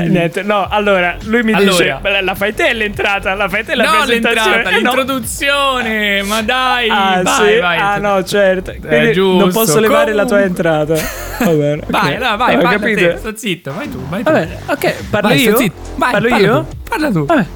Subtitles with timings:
[0.00, 1.70] Ma niente, no, allora lui mi Allora.
[1.70, 4.60] dice: "Beh, La fai te l'entrata, la fai te la no, presentazione.
[4.62, 4.92] Eh, no.
[4.92, 7.58] l'introduzione, ma dai, Ah, vai, sì?
[7.60, 7.78] vai.
[7.78, 8.74] ah, no, certo.
[8.80, 9.38] Quindi giusto.
[9.44, 10.70] non posso levare la tua Comunque.
[10.70, 10.94] entrata.
[11.44, 11.82] Va bene.
[11.86, 12.20] Vai, ok.
[12.20, 13.00] no, vai, Ho parla capito.
[13.00, 14.30] te, sto zitto, vai tu, vai tu.
[14.32, 15.56] Va bene, ok, parlo Vai, sto io.
[15.56, 15.74] zitto.
[15.96, 16.58] Vai, parlo parla io.
[16.66, 17.26] tu, Parla tu.
[17.26, 17.46] Vabbè.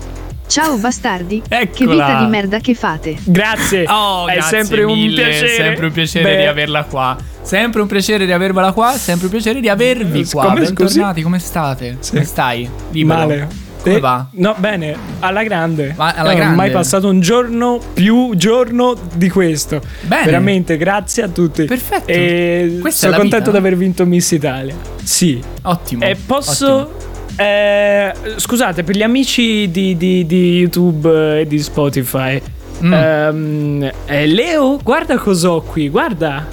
[0.47, 1.43] Ciao bastardi.
[1.49, 1.91] Che Eccola.
[2.07, 3.17] vita di merda che fate.
[3.25, 3.87] Grazie.
[3.89, 5.49] Oh, è grazie sempre un mille, piacere.
[5.49, 7.17] sempre un piacere Beh, di averla qua.
[7.43, 10.45] Sempre un piacere di avervela qua, sempre un piacere di avervi Eh, qua.
[10.47, 11.99] come, Bentornati, come state?
[12.09, 12.69] Come stai?
[12.93, 13.19] Libero.
[13.19, 13.49] Male.
[13.83, 14.27] Come Eh, va?
[14.35, 15.93] No, bene, alla grande.
[15.97, 16.53] Ma alla Non grande?
[16.55, 19.81] ho mai passato un giorno più giorno di questo.
[20.03, 20.25] Bene.
[20.27, 21.65] Veramente, grazie a tutti.
[21.65, 22.07] Perfetto.
[22.07, 23.59] E Questa sono contento vita.
[23.61, 24.75] di aver vinto Miss Italia.
[25.03, 25.43] Sì.
[25.63, 26.05] Ottimo.
[26.05, 26.73] E posso.
[26.73, 27.11] ottimo.
[27.37, 32.41] eh, scusate, per gli amici di, di- di YouTube e di Spotify.
[32.85, 32.93] Mm.
[32.93, 36.47] ehm, eh, Leo, guarda cos'ho qui, guarda.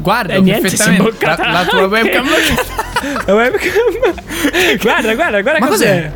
[0.00, 0.74] Guarda, eh, niente,
[1.20, 2.26] La, la tua webcam.
[3.26, 3.72] La webcam.
[4.82, 6.12] guarda, guarda, guarda Ma cos'è.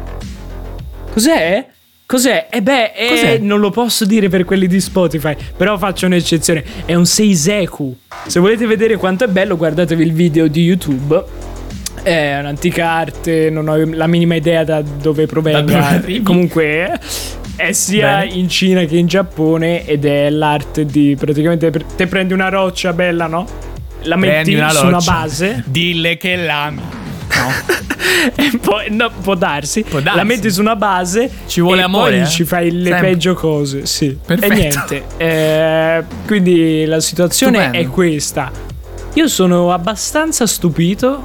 [1.13, 1.67] Cos'è?
[2.07, 2.49] Cos'è?
[2.51, 3.39] Eh beh, eh, Cos'è?
[3.39, 6.63] non lo posso dire per quelli di Spotify, però faccio un'eccezione.
[6.85, 7.97] È un Seiseku.
[8.27, 11.25] Se volete vedere quanto è bello, guardatevi il video di YouTube.
[12.03, 15.87] È un'antica arte, non ho la minima idea da dove provenga.
[15.89, 16.23] arrivi.
[16.23, 16.99] Comunque
[17.57, 18.33] è sia Bene.
[18.35, 23.27] in Cina che in Giappone ed è l'arte di praticamente te prendi una roccia bella,
[23.27, 23.47] no?
[24.05, 26.81] La metti una su una base Dille che l'ami.
[27.35, 27.51] No.
[28.61, 29.83] poi no, può darsi.
[29.83, 30.19] Può darsi.
[30.19, 31.31] La metti su una base.
[31.47, 32.27] Ci vuole e amore, Poi eh?
[32.29, 33.09] ci fai le Sempre.
[33.09, 33.87] peggio cose.
[33.87, 34.17] Sì.
[34.25, 34.53] Perfetto.
[34.53, 35.05] E niente.
[35.17, 37.89] eh, quindi la situazione Stupendo.
[37.89, 38.51] è questa.
[39.15, 41.23] Io sono abbastanza stupito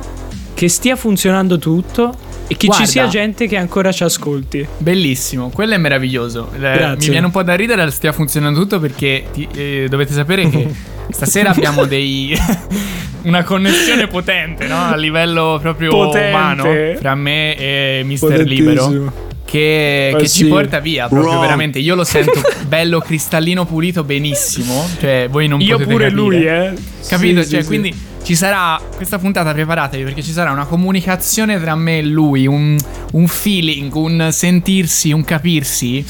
[0.53, 2.13] che stia funzionando tutto
[2.47, 2.85] e che Guarda.
[2.85, 4.65] ci sia gente che ancora ci ascolti.
[4.77, 6.49] Bellissimo, quello è meraviglioso.
[6.55, 6.95] Eh, Grazie.
[6.97, 10.67] Mi viene un po' da ridere, stia funzionando tutto perché ti- eh, dovete sapere che
[11.09, 12.37] stasera abbiamo dei
[13.23, 14.77] una connessione potente, no?
[14.77, 16.29] A livello proprio Potente.
[16.29, 16.63] umano
[16.99, 18.41] fra me e Mister.
[18.41, 19.25] Libero.
[19.47, 20.39] Che, Ma che sì.
[20.39, 21.41] ci porta via proprio Wrong.
[21.41, 21.79] veramente.
[21.79, 24.85] Io lo sento bello cristallino pulito benissimo.
[24.99, 26.21] Cioè, voi non Io potete pure capire.
[26.21, 26.73] lui, eh.
[27.07, 27.41] Capito?
[27.43, 27.67] Sì, cioè, sì, sì.
[27.67, 32.45] quindi ci sarà questa puntata, preparatevi perché ci sarà una comunicazione tra me e lui,
[32.45, 32.77] un,
[33.13, 36.05] un feeling, un sentirsi, un capirsi.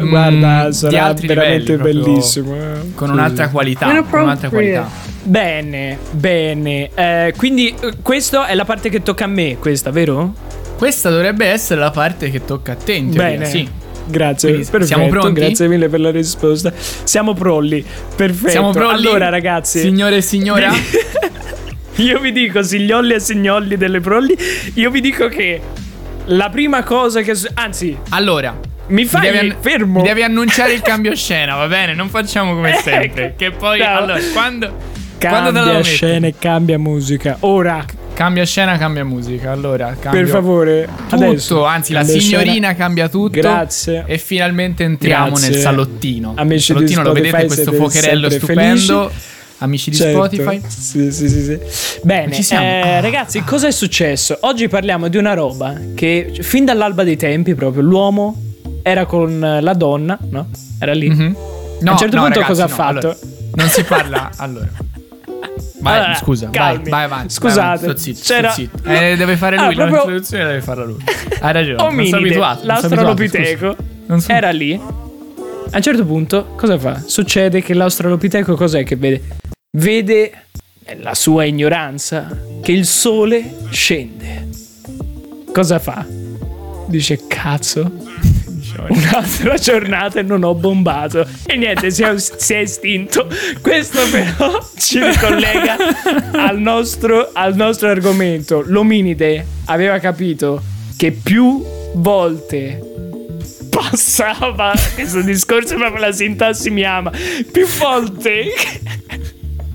[0.00, 2.54] Mm, Guarda, di sarà altri veramente livelli, bellissimo.
[2.94, 3.12] Con Sì.
[3.12, 4.02] un'altra qualità.
[4.08, 4.88] Con un'altra qualità.
[5.22, 6.90] Bene, bene.
[6.94, 10.34] Eh, quindi eh, questa è la parte che tocca a me, questa, vero?
[10.76, 13.44] Questa dovrebbe essere la parte che tocca a te, in teoria, Bene.
[13.46, 13.68] sì.
[14.04, 14.86] Grazie, Quindi perfetto.
[14.98, 15.40] siamo pronti?
[15.40, 16.72] Grazie mille per la risposta.
[17.04, 17.84] Siamo prolli.
[18.16, 18.50] Perfetto.
[18.50, 19.06] Siamo pronti?
[19.06, 20.72] Allora, ragazzi, Signore e signora,
[21.96, 24.36] io vi dico, signolli e signolli delle prolli,
[24.74, 25.60] io vi dico che
[26.26, 28.58] la prima cosa che anzi, allora.
[28.92, 30.00] Mi fai devi an- fermo.
[30.00, 31.94] mi devi annunciare il cambio scena, va bene?
[31.94, 32.82] Non facciamo come Ecco.
[32.82, 33.34] sempre.
[33.36, 33.86] Che poi, No.
[33.86, 34.66] allora, quando,
[35.18, 35.82] quando cambia mettere?
[35.82, 37.36] scena e cambia musica.
[37.40, 39.50] Ora, Cambia scena, cambia musica.
[39.52, 41.64] Allora, per favore, tutto, adesso.
[41.64, 42.74] anzi la signorina scena.
[42.74, 43.40] cambia tutto.
[43.40, 44.04] Grazie.
[44.06, 45.48] E finalmente entriamo Grazie.
[45.48, 46.34] nel salottino.
[46.36, 49.08] Amici il di salottino lo Spotify, vedete questo fuocherello stupendo.
[49.08, 49.30] felici.
[49.58, 50.12] Amici di Certo.
[50.24, 50.60] Spotify.
[50.68, 51.58] Sì, sì, sì, sì.
[52.02, 52.64] Bene, Ci siamo.
[52.66, 54.36] eh, ragazzi, cosa è successo?
[54.42, 58.36] Oggi parliamo di una roba che fin dall'alba dei tempi, proprio l'uomo
[58.82, 60.48] era con la donna, no?
[60.78, 61.08] Era lì.
[61.08, 61.36] Mhm.
[61.80, 62.98] No, A un certo no, punto ragazzi, cosa ha no, fatto?
[62.98, 63.16] allora,
[63.54, 64.30] non si parla.
[64.38, 64.68] Allora.
[65.80, 66.90] Vai, Allora, scusa, vai, calmi.
[66.90, 67.34] vai avanti.
[67.34, 68.88] Scusate, vai avanti, zitto, c'era- zitto.
[68.88, 70.98] Eh, deve fare lui, Ah, proprio- l'introduzione deve farla lui.
[71.40, 71.76] Hai ragione.
[71.76, 72.66] non sono Ominide, abituato.
[72.66, 73.76] non sono abituato, l'australopiteco,
[74.06, 74.72] sono- era lì.
[74.74, 77.02] A un certo punto, cosa fa?
[77.04, 79.22] Succede che l'australopiteco cos'è che vede?
[79.76, 80.32] Vede
[81.00, 82.28] la sua ignoranza
[82.62, 84.48] che il sole scende.
[85.52, 86.06] Cosa fa?
[86.86, 87.90] Dice cazzo.
[88.90, 91.26] Un'altra giornata e non ho bombato.
[91.46, 93.28] E niente, si è, si è estinto.
[93.60, 95.76] Questo però ci ricollega
[96.32, 98.62] al nostro, al nostro argomento.
[98.64, 100.62] L'ominide aveva capito
[100.96, 101.64] che più
[101.94, 102.90] volte
[103.72, 107.10] passava questo discorso proprio la sintassi mi ama
[107.50, 108.52] più volte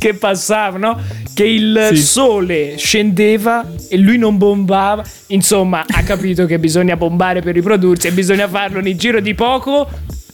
[0.08, 1.00] che passavano
[1.34, 1.98] che il Sì.
[1.98, 8.12] sole scendeva e lui non bombava insomma ha capito che bisogna bombare per riprodursi e
[8.12, 9.88] bisogna farlo nel giro di poco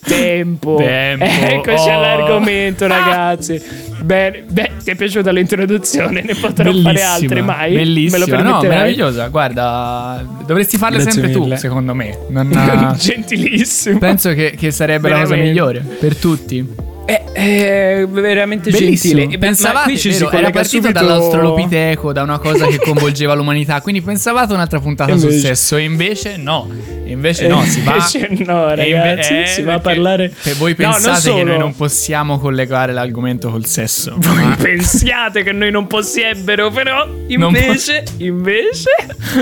[0.05, 1.91] tempo, Tempo, eccoci oh.
[1.93, 3.61] all'argomento ragazzi
[4.01, 8.25] bene beh, ti è piaciuta l'introduzione ne potrò fare altre mai Bellissima.
[8.25, 9.27] me lo no, meravigliosa.
[9.29, 11.55] Guarda, dovresti farle Grazie sempre mille.
[11.55, 12.17] tu, secondo me.
[12.29, 15.51] Non- gentilissimo penso che, che sarebbe la cosa Veramente.
[15.51, 16.91] migliore per tutti.
[17.05, 19.19] È, è veramente Bellissimo.
[19.19, 19.38] gentile.
[19.38, 20.91] Pensavate, qui ci vero, si era partito subito...
[20.94, 23.81] dall'australopiteco, da una cosa che coinvolgeva l'umanità.
[23.81, 26.69] Quindi pensavate un'altra puntata sul Invece- sesso, e invece no.
[27.05, 27.95] Invece no, si va.
[27.95, 31.19] Invece no, e inve- ragazzi, eh, si va a parlare- E voi No, pensate che
[31.39, 31.44] solo.
[31.44, 34.15] noi non possiamo collegare l'argomento col sesso.
[34.17, 38.89] Voi ma- pensiate che noi non possiebbero, però Non po- invece, invece,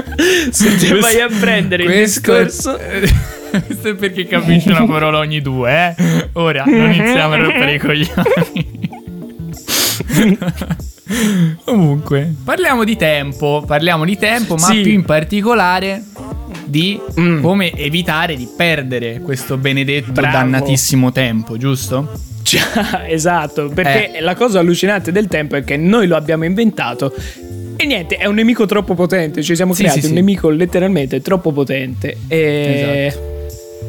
[0.49, 2.79] se ti vai a prendere il Questo- discorso...
[3.65, 6.29] Questo è perché capisci una parola ogni due, eh?
[6.33, 8.89] Ora non iniziamo a rompere i coglioni.
[11.63, 14.81] Comunque, parliamo di tempo, parliamo di tempo, ma Sì.
[14.81, 16.03] più in particolare
[16.65, 17.41] di Mm.
[17.41, 20.31] come evitare di perdere questo benedetto Bravo.
[20.37, 22.09] dannatissimo tempo, giusto?
[22.43, 24.21] Già, esatto, perché Eh.
[24.21, 27.13] la cosa allucinante del tempo è che noi lo abbiamo inventato
[27.75, 31.21] e niente, è un nemico troppo potente, ci siamo Sì, creati sì, un nemico letteralmente
[31.21, 32.17] troppo potente.
[32.27, 33.05] E...
[33.07, 33.29] Esatto.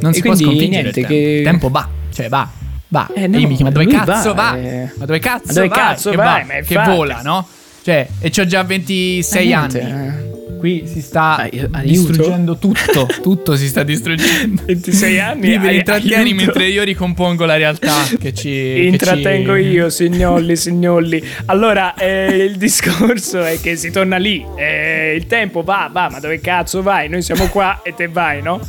[0.03, 1.09] Non E si può sconfiggere niente, il tempo.
[1.09, 2.49] che- tempo va, cioè va.
[2.89, 3.09] Va.
[3.15, 4.51] Eh, e no, io mi chiedo, ma dove cazzo va?
[4.53, 4.91] va, eh.
[4.99, 5.79] Ma dove cazzo Ma dove vai?
[5.79, 6.43] cazzo che va?
[6.67, 7.47] Che vola, no?
[7.83, 10.31] Cioè, e c'ho già 26 Eh, anni.
[10.63, 11.81] Qui si sta Ai- aiuto.
[11.83, 13.07] distruggendo tutto.
[13.21, 14.63] tutto si sta distruggendo.
[14.67, 15.41] 26 anni.
[15.41, 16.35] Quindi vi ai- intrattieni aiuto.
[16.45, 21.21] mentre io ricompongo la realtà che ci che Intrattengo ci- io, signolli, signolli.
[21.47, 24.45] Allora, eh, il discorso è che si torna lì.
[24.57, 27.09] eh, il tempo va, va, ma dove cazzo vai?
[27.09, 28.61] Noi siamo qua e te vai, no?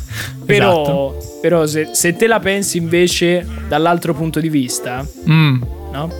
[0.44, 1.38] Però, Esatto.
[1.40, 5.62] però se, se te la pensi invece dall'altro punto di vista, Mm,
[5.92, 6.12] no?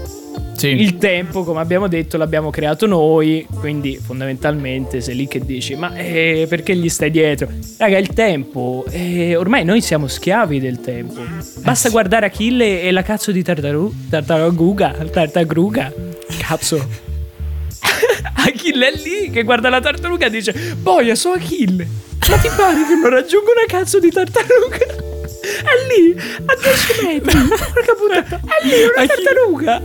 [0.64, 0.80] Sì.
[0.80, 5.94] Il tempo, come abbiamo detto, l'abbiamo creato noi, quindi fondamentalmente sei lì che dici, ma
[5.94, 7.48] eh, perché gli stai dietro?
[7.76, 11.20] Raga, il tempo, eh, ormai noi siamo schiavi del tempo.
[11.62, 15.92] Basta guardare Achille e la cazzo di tartaru- tartaruga, tartagruga,
[16.38, 17.03] cazzo.
[18.44, 21.86] Achille è lì che guarda la tartaruga e dice, boia, so Achille,
[22.28, 25.12] ma ti pare che non raggiungo una cazzo di tartaruga?
[25.44, 29.82] È lì, a 10 metri, porca puttana, è lì una tartaruga.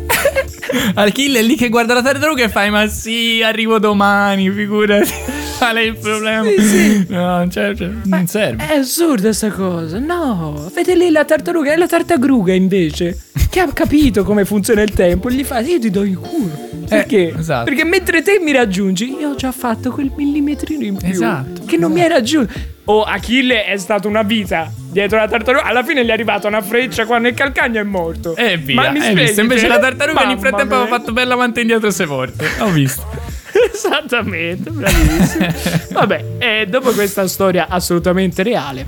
[0.96, 5.12] Achille è lì che guarda la tartaruga e fai, ma sì, arrivo domani, figurati.
[5.60, 6.44] Qual è il problema?
[6.46, 7.06] Sì, sì.
[7.10, 8.66] No, cioè, cioè, non serve.
[8.66, 10.00] È assurda sta cosa.
[10.00, 13.18] No, vede lì la tartaruga, è la tartagruga invece.
[13.50, 15.30] Che ha capito come funziona il tempo.
[15.30, 16.69] Gli fa, io ti do il culo.
[16.90, 17.34] Perché?
[17.38, 17.66] esatto.
[17.66, 21.08] Perché mentre te mi raggiungi, io ho già fatto quel millimetrino in più.
[21.10, 22.52] Esatto, Che non mi hai raggiunto.
[22.86, 25.64] Oh, Achille è stata una vita dietro la tartaruga.
[25.66, 28.36] Alla fine gli è arrivata una freccia qua nel calcagno e è morto.
[28.36, 29.42] E via, Ma mi hai spieghi visto?
[29.42, 29.68] Invece te?
[29.68, 32.48] la tartaruga nel frattempo aveva fatto bella avanti e indietro sei volte.
[32.60, 33.06] Ho visto.
[33.74, 35.48] Esattamente, bravissimo.
[35.94, 38.86] Vabbè, e dopo questa storia assolutamente reale,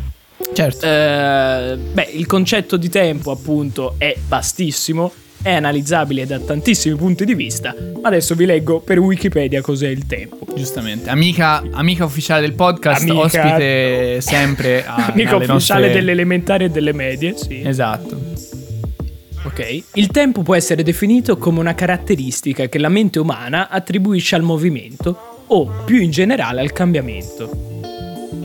[0.53, 0.85] Certo.
[0.85, 7.33] Eh, beh, il concetto di tempo, appunto, è vastissimo, è analizzabile da tantissimi punti di
[7.33, 7.75] vista.
[8.01, 10.39] Ma adesso vi leggo per Wikipedia cos'è il tempo.
[10.55, 11.09] Giustamente.
[11.09, 16.65] Amica, amica ufficiale del podcast, Amica- ospite sempre a, Amico alle ufficiale nostre- delle elementari
[16.65, 17.61] e delle medie, sì.
[17.63, 18.19] Esatto.
[19.43, 19.83] Ok.
[19.93, 25.43] Il tempo può essere definito come una caratteristica che la mente umana attribuisce al movimento
[25.47, 27.69] o, più in generale, al cambiamento.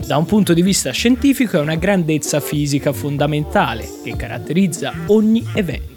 [0.07, 5.96] Da un punto di vista scientifico è una grandezza fisica fondamentale che caratterizza ogni evento.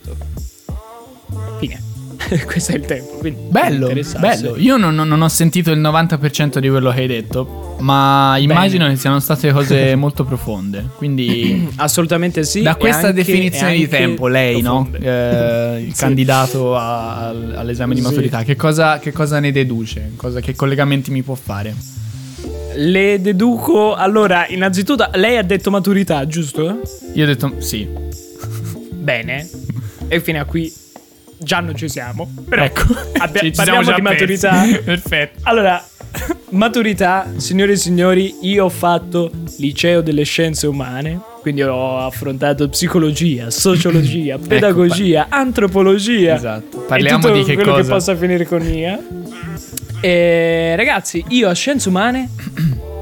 [1.61, 1.89] Fine.
[2.45, 3.17] Questo è il tempo.
[3.19, 4.57] Quindi Bello, bello.
[4.59, 8.97] Io non, non- ho sentito il 90% di quello che hai detto, ma immagino che
[8.97, 10.87] siano state cose molto profonde.
[10.97, 12.61] Quindi, Assolutamente sì.
[12.63, 14.87] da questa anche- definizione di tempo, lei, no?
[14.91, 15.77] profonde.
[15.79, 16.01] Eh, il Sì.
[16.01, 18.07] candidato a- al- all'esame di Sì.
[18.07, 20.13] maturità, che cosa, che cosa ne deduce?
[20.17, 21.75] Cosa- che collegamenti mi può fare?
[22.77, 23.95] Le deduco.
[23.95, 26.81] Allora, innanzitutto, lei ha detto maturità, giusto?
[27.15, 27.89] Io ho detto sì.
[28.93, 29.49] Bene.
[30.07, 30.73] E fino a qui
[31.43, 32.31] già non ci siamo.
[32.49, 32.83] Però Ecco,
[33.19, 34.63] abbia- Ci- ci parliamo di maturità.
[34.85, 35.39] Perfetto.
[35.45, 35.85] Allora,
[36.51, 43.51] maturità, signore e signori, io ho fatto liceo delle scienze umane, quindi ho affrontato psicologia,
[43.51, 46.35] sociologia, pedagogia, antropologia.
[46.35, 46.79] Esatto.
[46.81, 47.83] Parliamo di che quello cosa?
[47.83, 48.99] che possa finire con IA.
[50.03, 52.29] E ragazzi, io a scienze umane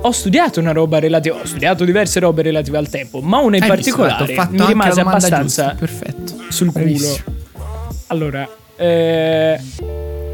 [0.00, 3.62] ho studiato una roba relativa, ho studiato diverse robe relative al tempo, ma una in
[3.64, 3.97] Hai visto?
[3.97, 5.40] particolare fatto mi rimase abbastanza
[5.71, 5.75] giusta.
[5.78, 6.35] Perfetto.
[6.49, 6.85] sul culo.
[6.85, 7.37] Bravissimo.
[8.09, 9.61] Allora, eh,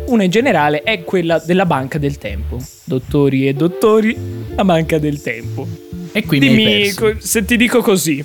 [0.06, 2.58] una in generale è quella della banca del tempo.
[2.84, 4.16] Dottori e dottori,
[4.54, 5.66] la banca del tempo.
[6.12, 8.24] E qui mi hai Dimmi se ti dico così.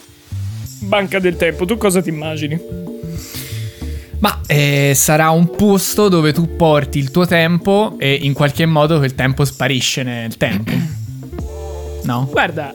[0.81, 2.59] Banca del tempo, tu cosa ti immagini?
[4.19, 8.97] Ma eh, sarà un posto dove tu porti il tuo tempo e in qualche modo
[8.99, 10.71] quel tempo sparisce nel tempo.
[12.01, 12.27] No?
[12.31, 12.73] Guarda,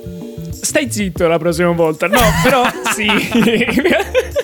[0.51, 2.07] stai zitto la prossima volta.
[2.07, 2.63] No, però
[2.95, 3.07] sì.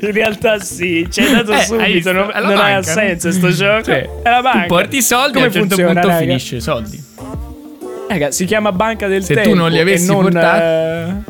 [0.00, 2.12] In realtà sì, ci hai dato Eh, hai subito, visto?
[2.12, 3.32] non, non ha senso no?
[3.34, 3.84] sto gioco.
[3.84, 4.60] Cioè, è la banca.
[4.62, 6.16] Tu porti i soldi Come a un certo punto raga?
[6.18, 7.04] finisce i soldi.
[8.08, 9.54] Raga, si chiama banca del Se tu tempo.
[9.56, 10.60] non li e avessi non, portati-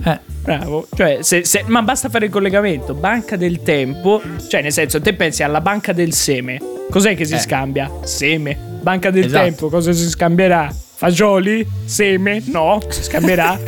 [0.05, 0.19] eh, Eh.
[0.43, 0.89] Bravo.
[0.93, 2.95] Cioè, se, se- ma basta fare il collegamento.
[2.95, 4.21] Banca del tempo.
[4.49, 6.59] Cioè, nel senso, te pensi alla banca del seme.
[6.91, 7.39] Cos'è che si Eh.
[7.39, 7.89] scambia?
[8.03, 8.57] Seme.
[8.81, 9.45] Banca del Esatto.
[9.45, 10.75] tempo, cosa si scambierà?
[10.97, 11.65] Fagioli?
[11.85, 12.43] Seme?
[12.47, 13.57] No, si scambierà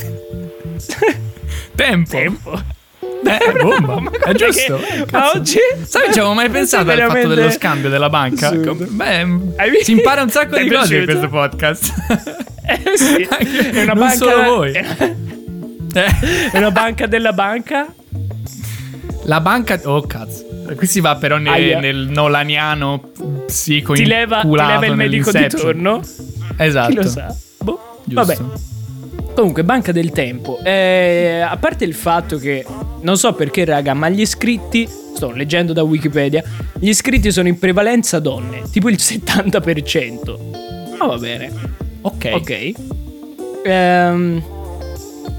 [1.77, 2.11] Tempo.
[2.11, 2.61] tempo.
[3.25, 4.01] Eh, bomba.
[4.01, 4.81] Ma È giusto.
[5.11, 8.49] ma oggi Sai, non ci avevo mai pensato al fatto dello scambio della banca.
[8.49, 8.87] assurdo.
[8.89, 9.85] Beh, visto?
[9.85, 11.29] si impara un sacco di è cose in piaciuto?
[11.29, 11.93] questo podcast.
[12.67, 14.73] Eh sì, è una non banca solo voi.
[14.73, 14.85] È
[16.53, 17.87] Eh, una banca della banca?
[19.25, 19.81] La banca.
[19.85, 20.43] Oh, cazzo.
[20.77, 21.79] Qui si va però ne- Aia.
[21.79, 23.11] nel nolaniano
[23.47, 26.01] psico Ti leva, ti leva il medico di turno?
[26.57, 26.89] Esatto.
[26.91, 27.35] Chi lo sa?
[27.61, 28.01] Boh.
[28.05, 28.35] Giusto.
[28.35, 28.39] Vabbè.
[29.35, 30.59] Comunque, banca del tempo.
[30.63, 32.65] Eh, a parte il fatto che
[33.05, 34.89] non so perché, raga, ma gli iscritti.
[35.15, 36.43] Sto leggendo da Wikipedia.
[36.79, 40.97] Gli iscritti sono in prevalenza donne, tipo il 70%.
[40.99, 41.53] Ma va bene.
[42.01, 42.31] Ok.
[42.33, 42.73] Ok.
[43.65, 44.43] Ehm,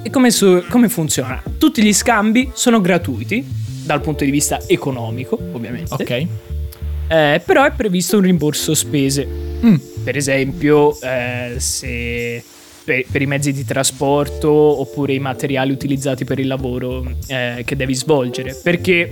[0.01, 1.41] e come, su- come funziona?
[1.57, 3.45] Tutti gli scambi sono gratuiti
[3.83, 5.93] dal punto di vista economico, ovviamente.
[5.93, 6.27] Ok.
[7.07, 9.27] Eh, però è previsto un rimborso spese.
[9.63, 9.75] Mm.
[10.03, 12.43] Per esempio, eh, se
[12.85, 17.75] per, per i mezzi di trasporto oppure i materiali utilizzati per il lavoro eh, che
[17.75, 18.57] devi svolgere.
[18.61, 19.09] Perché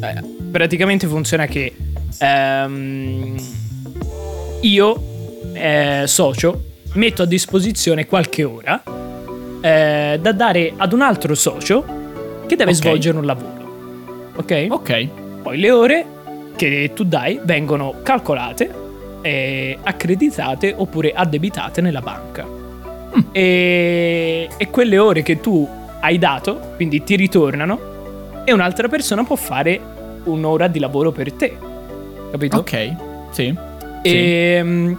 [0.00, 1.74] eh, praticamente funziona che
[2.18, 3.36] ehm,
[4.60, 5.02] io,
[5.52, 8.82] eh, socio, metto a disposizione qualche ora
[9.60, 11.84] eh, da dare ad un altro socio
[12.46, 12.76] che deve Ok.
[12.76, 14.32] svolgere un lavoro.
[14.36, 14.66] Ok?
[14.70, 15.08] Ok.
[15.42, 16.06] Poi le ore
[16.56, 18.88] che tu dai vengono calcolate,
[19.22, 22.59] e accreditate oppure addebitate nella banca.
[23.16, 23.20] Mm.
[23.32, 25.68] E, e quelle ore che tu
[26.00, 29.80] hai dato, quindi ti ritornano, e un'altra persona può fare
[30.24, 31.56] un'ora di lavoro per te.
[32.30, 32.58] Capito?
[32.58, 32.94] Ok.
[33.30, 33.54] Sì.
[34.02, 34.08] Sì.
[34.08, 34.92] E, mm,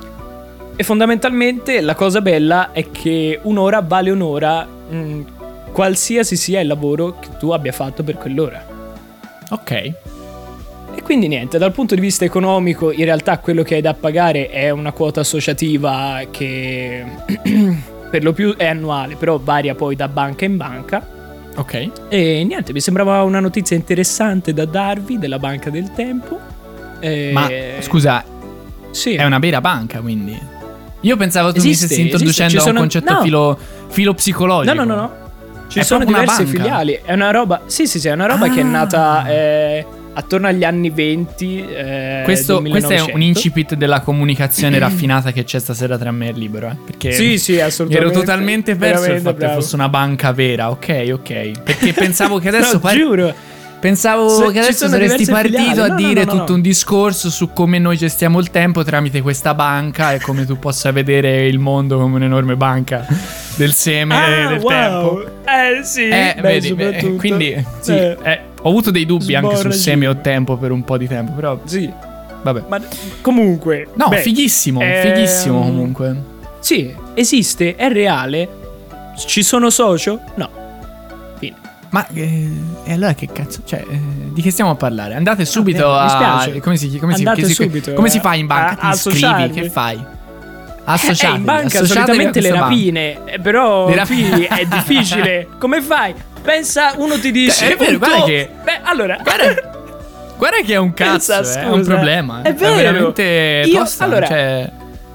[0.75, 5.21] e fondamentalmente la cosa bella è che un'ora vale un'ora, mm,
[5.71, 8.65] qualsiasi sia il lavoro che tu abbia fatto per quell'ora.
[9.49, 9.71] Ok.
[10.93, 14.49] E quindi niente, dal punto di vista economico, in realtà quello che hai da pagare
[14.49, 17.03] è una quota associativa che
[18.11, 21.07] per lo più è annuale, però varia poi da banca in banca.
[21.55, 21.89] Ok.
[22.09, 26.39] E niente, mi sembrava una notizia interessante da darvi della banca del tempo.
[26.99, 27.49] E- Ma
[27.79, 28.23] scusa,
[28.91, 29.15] sì.
[29.15, 30.39] è una vera banca, quindi.
[31.03, 33.21] Io pensavo tu mi Esiste, stessi esiste, introducendo a un sono- concetto no.
[33.21, 34.73] filo, filo psicologico.
[34.75, 35.11] No, no, no, no.
[35.67, 36.99] Ci È sono diverse filiali.
[37.03, 37.61] È una roba.
[37.65, 38.67] Sì, sì, sì, è una roba che è Ah.
[38.67, 41.65] nata eh, attorno agli anni 20.
[41.67, 43.15] eh, Questo, questo è 1900.
[43.15, 46.75] un incipit della comunicazione raffinata che c'è stasera tra me e il libro, eh?
[46.85, 48.11] Perché Sì, sì, assolutamente.
[48.13, 49.61] ero totalmente perso il fatto che bravo.
[49.61, 50.69] fosse una banca vera.
[50.69, 51.61] Ok, ok.
[51.63, 53.33] Perché pensavo che adesso No, par- giuro.
[53.81, 55.79] Pensavo Se- che adesso saresti partito filiali.
[55.79, 59.21] a No, dire no, no, tutto un discorso su come noi gestiamo il tempo tramite
[59.21, 63.07] questa banca e come tu possa vedere il mondo come un'enorme banca
[63.55, 64.67] del seme Ah, del wow.
[64.69, 65.25] tempo.
[65.45, 69.61] Eh sì, Eh, beh, vedi, quindi sì, Eh, eh, ho avuto dei dubbi anche su
[69.61, 70.11] Sborra seme giù.
[70.11, 71.91] o tempo per un po' di tempo, però sì,
[72.43, 72.63] vabbè.
[72.67, 72.79] ma
[73.21, 73.87] comunque.
[73.95, 76.15] No, beh, fighissimo, ehm, fighissimo comunque.
[76.59, 78.47] Sì, esiste, è reale.
[79.25, 80.19] Ci sono socio?
[80.35, 80.49] No.
[81.39, 81.55] Fine.
[81.89, 82.49] Ma eh,
[82.85, 83.61] e allora che cazzo?
[83.65, 83.99] Cioè, eh,
[84.33, 85.15] di che stiamo a parlare?
[85.15, 86.07] Andate subito mi a.
[86.09, 86.59] spiace.
[86.59, 88.79] Come si, come si, Andate che si- subito, come eh, si fa in banca?
[88.79, 89.49] a- Ti iscrivi?
[89.49, 89.95] Che fai?
[89.97, 91.37] Eh, Associatevi.
[91.39, 92.65] in banca a solitamente le questa banca.
[92.75, 94.29] rapine, eh, però Le rapine.
[94.31, 95.47] qui è difficile.
[95.59, 96.13] Come fai?
[96.41, 97.69] Pensa, uno ti dice.
[97.69, 99.17] Eh, è vero, guarda tuo- che- Beh, allora.
[99.21, 99.71] Guarda,
[100.37, 102.41] guarda che è un cazzo, Pensa, eh, è un problema.
[102.41, 102.75] È vero.
[102.75, 104.03] veramente Io- tosta.
[104.03, 104.71] allora, cioè,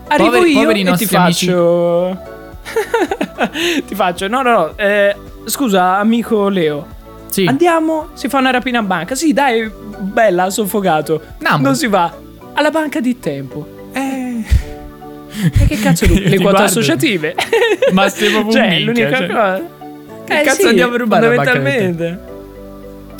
[0.09, 2.18] Arrivo poveri- io poveri e ti faccio.
[3.87, 4.28] ti faccio.
[4.28, 4.73] No, no, no.
[4.76, 5.14] eh,
[5.45, 6.95] scusa, amico Leo.
[7.28, 7.45] Sì.
[7.45, 9.14] Andiamo, si fa una rapina a banca.
[9.14, 11.21] Sì, dai, bella, soffocato.
[11.38, 12.12] No, non si va
[12.54, 13.66] alla banca di tempo.
[13.92, 14.45] Eh,
[15.59, 16.06] E che cazzo?
[16.09, 17.35] Le quote associative.
[17.92, 19.26] Ma proprio cioè, l'unica cioè.
[19.26, 19.62] cosa.
[20.26, 22.18] Che Eh, cazzo sì, andiamo a rubare Fondamentalmente.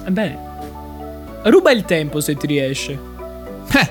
[0.09, 0.39] Bene.
[1.45, 2.99] Ruba il tempo se ti riesce.
[3.73, 3.91] eh,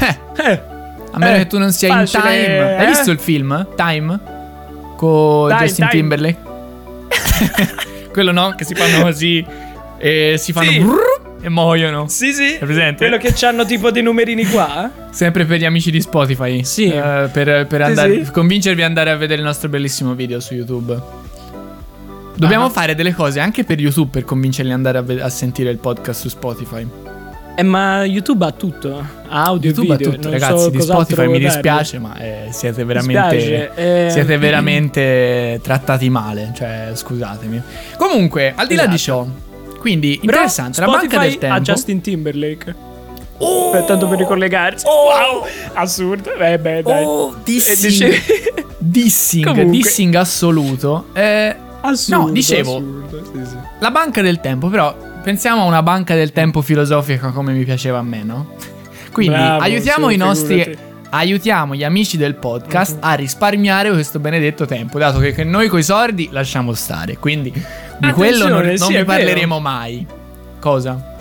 [0.00, 0.18] eh.
[0.36, 0.60] Eh.
[1.10, 2.76] A meno Eh, che tu non sia facile, in time.
[2.76, 2.88] Hai eh?
[2.88, 3.66] visto il film?
[3.74, 4.18] Time?
[4.96, 6.00] Con Time, Justin Time.
[6.00, 6.38] Timberlake?
[8.12, 9.44] Quello no, che si fanno così
[9.98, 10.78] e si fanno Sì.
[10.80, 12.06] brrr e muoiono.
[12.08, 12.44] Sì, sì.
[12.52, 12.96] Hai presente?
[13.08, 14.90] Quello che hanno tipo dei numerini qua.
[15.10, 16.62] Sempre per gli amici di Spotify.
[16.64, 16.86] Sì.
[16.92, 18.30] Eh, per per Sì, andare, sì.
[18.30, 21.00] convincervi ad andare a vedere il nostro bellissimo video su YouTube.
[22.38, 22.70] Dobbiamo Ah.
[22.70, 25.78] fare delle cose anche per YouTube per convincerli ad andare a, ve- a sentire il
[25.78, 26.86] podcast su Spotify.
[27.56, 28.96] Eh, ma YouTube ha tutto.
[29.26, 30.12] Ha audio YouTube e ha video.
[30.12, 30.62] tutto, non ragazzi.
[30.62, 31.44] so di Spotify mi darvi.
[31.44, 33.36] dispiace, ma eh, siete veramente.
[33.36, 33.70] Dispiace,
[34.06, 34.10] eh.
[34.10, 36.52] Siete veramente trattati male.
[36.54, 37.60] Cioè, scusatemi.
[37.96, 39.26] Comunque, al di là di ciò,
[39.80, 40.80] quindi Però interessante.
[40.80, 41.54] La Spotify banca del tempo.
[41.56, 42.74] ha Justin Timberlake.
[43.38, 43.70] Oh!
[43.70, 44.84] Per tanto per ricollegarsi.
[44.86, 44.90] Oh!
[45.40, 46.32] Wow, assurdo.
[46.34, 47.04] Eh beh, dai.
[47.04, 47.88] Oh, Eh, dissing.
[47.88, 48.22] dice-
[48.78, 51.06] dissing, dissing assoluto.
[51.12, 51.56] Eh,
[51.88, 53.56] Assurdo, No, dicevo- assurdo, sì, sì.
[53.80, 57.98] La banca del tempo, però pensiamo a una banca del tempo filosofica come mi piaceva
[57.98, 58.52] a me, no?
[59.12, 60.78] Quindi Bravo, aiutiamo sì, i nostri figurati.
[61.10, 66.28] aiutiamo gli amici del podcast a risparmiare questo benedetto tempo, dato che, noi coi soldi
[66.30, 67.16] lasciamo stare.
[67.16, 67.52] Quindi
[67.98, 69.04] di quello non, non sì, vi è vero.
[69.04, 70.06] parleremo mai.
[70.60, 71.16] Cosa?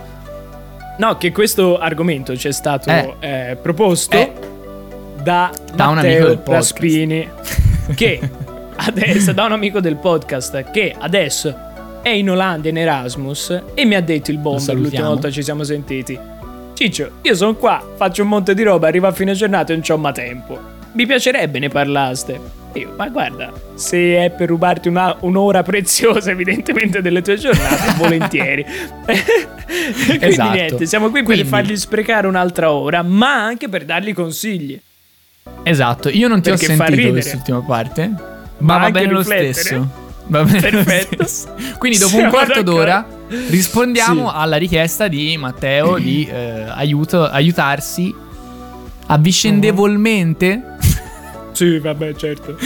[1.00, 3.14] No, che questo argomento ci è stato Eh.
[3.20, 4.32] eh, proposto Eh.
[5.22, 6.72] da, Da un Matteo amico del podcast.
[6.72, 7.30] Raspini,
[7.96, 8.20] che
[8.78, 11.56] adesso, da un amico del podcast, che adesso
[12.02, 15.64] è in Olanda in Erasmus e mi ha detto il bomber l'ultima volta ci siamo
[15.64, 16.18] sentiti.
[16.74, 19.84] Ciccio, io sono qua, faccio un monte di roba, arrivo a fine giornata e non
[19.84, 20.60] c'ho ma tempo.
[20.94, 22.40] Mi piacerebbe ne parlaste.
[22.74, 28.64] Io, ma guarda, se è per rubarti una- un'ora preziosa, evidentemente, delle tue giornate, volentieri.
[30.06, 30.52] Quindi Esatto.
[30.54, 34.80] niente, siamo qui Quindi- per fargli sprecare un'altra ora, ma anche per dargli consigli.
[35.64, 38.12] Esatto, io non ti Perché ho sentito quest'ultima parte,
[38.60, 40.06] ma, Ma va bene lo stesso.
[40.28, 41.26] Va bene Perfetto.
[41.78, 42.72] Quindi dopo un Siamo quarto d'accordo.
[42.72, 43.08] d'ora
[43.48, 44.36] rispondiamo Sì.
[44.36, 48.14] alla richiesta di Matteo di eh, aiuto, aiutarsi
[49.08, 50.76] avvicendevolmente
[51.54, 52.56] Sì, vabbè, certo.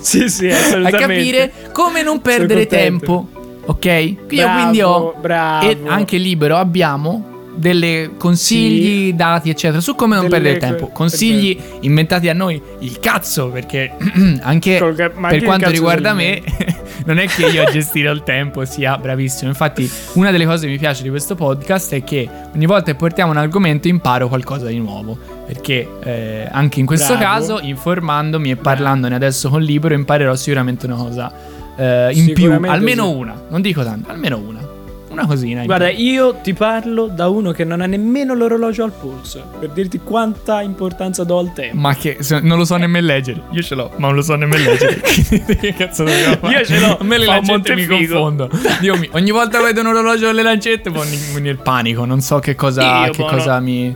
[0.00, 0.98] sì, sì, a assolutamente.
[0.98, 3.26] capire come non perdere tempo.
[3.64, 3.84] Ok?
[3.86, 5.66] Io Bravo, quindi ho bravo.
[5.66, 10.88] e anche libero abbiamo delle consigli dati eccetera su come non Delle perdere tempo.
[10.88, 13.92] consigli inventati a noi il cazzo perché
[14.40, 16.42] anche Col ca- ma per quanto riguarda me
[17.06, 19.48] non è che io a gestire il tempo sia bravissimo.
[19.50, 22.96] Infatti una delle cose che mi piace di questo podcast è che ogni volta che
[22.96, 25.18] portiamo un argomento imparo qualcosa di nuovo.
[25.46, 27.24] Perché eh, anche in questo Bravo.
[27.24, 31.32] caso informandomi e parlandone adesso con Libero imparerò sicuramente una cosa
[31.76, 33.12] eh, in più almeno sì.
[33.14, 33.42] una.
[33.48, 34.69] Non dico tanto almeno una
[35.10, 38.92] una cosina in Guarda, io ti parlo da uno che non ha nemmeno l'orologio al
[38.92, 41.76] polso, per dirti quanta importanza do al tempo.
[41.78, 43.42] Ma che se- non lo so nemmeno leggere.
[43.50, 45.00] Io ce l'ho, ma non lo so nemmeno leggere.
[45.60, 46.58] Che cazzo dobbiamo fare?
[46.58, 48.50] Io ce l'ho, A me le lancette mi confondono.
[48.80, 51.06] Dio mio, ogni volta vedo un orologio con le lancette poi
[51.42, 52.04] il panico.
[52.04, 53.36] Non so che cosa, Io, che buono.
[53.36, 53.94] cosa mi.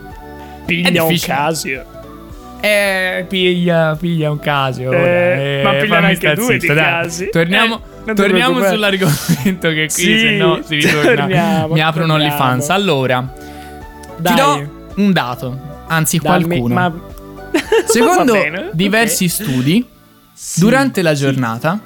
[0.65, 1.17] Piglia un.
[1.19, 1.85] Casio.
[2.59, 4.87] Eh, piglia, piglia un caso.
[4.87, 4.97] ora.
[4.97, 6.75] Eh, ma fammi anche due di dai.
[6.75, 7.29] casi.
[7.31, 11.25] Torniamo, Eh, non torniamo sull'argomento che qui Sì, se no si ritorna.
[11.25, 11.33] mi
[11.81, 12.13] apro un torniamo.
[12.13, 12.69] OnlyFans.
[12.69, 13.33] Allora,
[14.17, 14.33] Dai.
[14.33, 15.59] ti do un dato.
[15.87, 16.73] Anzi, qualcuno.
[16.73, 16.93] Ma...
[17.87, 19.29] Secondo bene, diversi ok.
[19.31, 19.87] studi,
[20.33, 21.21] Sì, durante la sì.
[21.23, 21.79] giornata,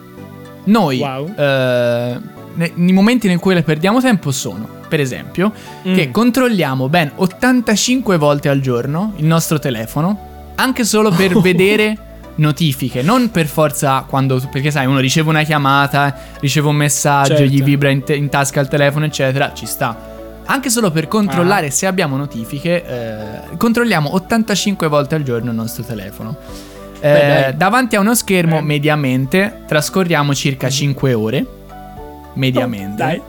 [0.65, 1.33] noi, Wow.
[1.37, 2.17] eh,
[2.55, 5.51] ne- nei momenti in cui le perdiamo tempo sono, per esempio,
[5.83, 6.11] che Mm.
[6.11, 11.41] controlliamo ben 85 volte al giorno il nostro telefono, anche solo per Oh.
[11.41, 11.97] vedere
[12.39, 17.43] notifiche, non per forza quando, perché sai, uno riceve una chiamata, riceve un messaggio, Certo.
[17.43, 20.17] gli vibra in, te- in tasca il telefono, eccetera, ci sta.
[20.45, 21.71] Anche solo per controllare Ah.
[21.71, 26.35] se abbiamo notifiche, eh, controlliamo 85 volte al giorno il nostro telefono.
[27.01, 27.55] Eh, Beh, dai.
[27.57, 28.61] davanti a uno schermo, Eh.
[28.61, 31.45] mediamente, trascorriamo circa 5 ore.
[32.33, 32.95] Mediamente.
[32.95, 33.21] Dai.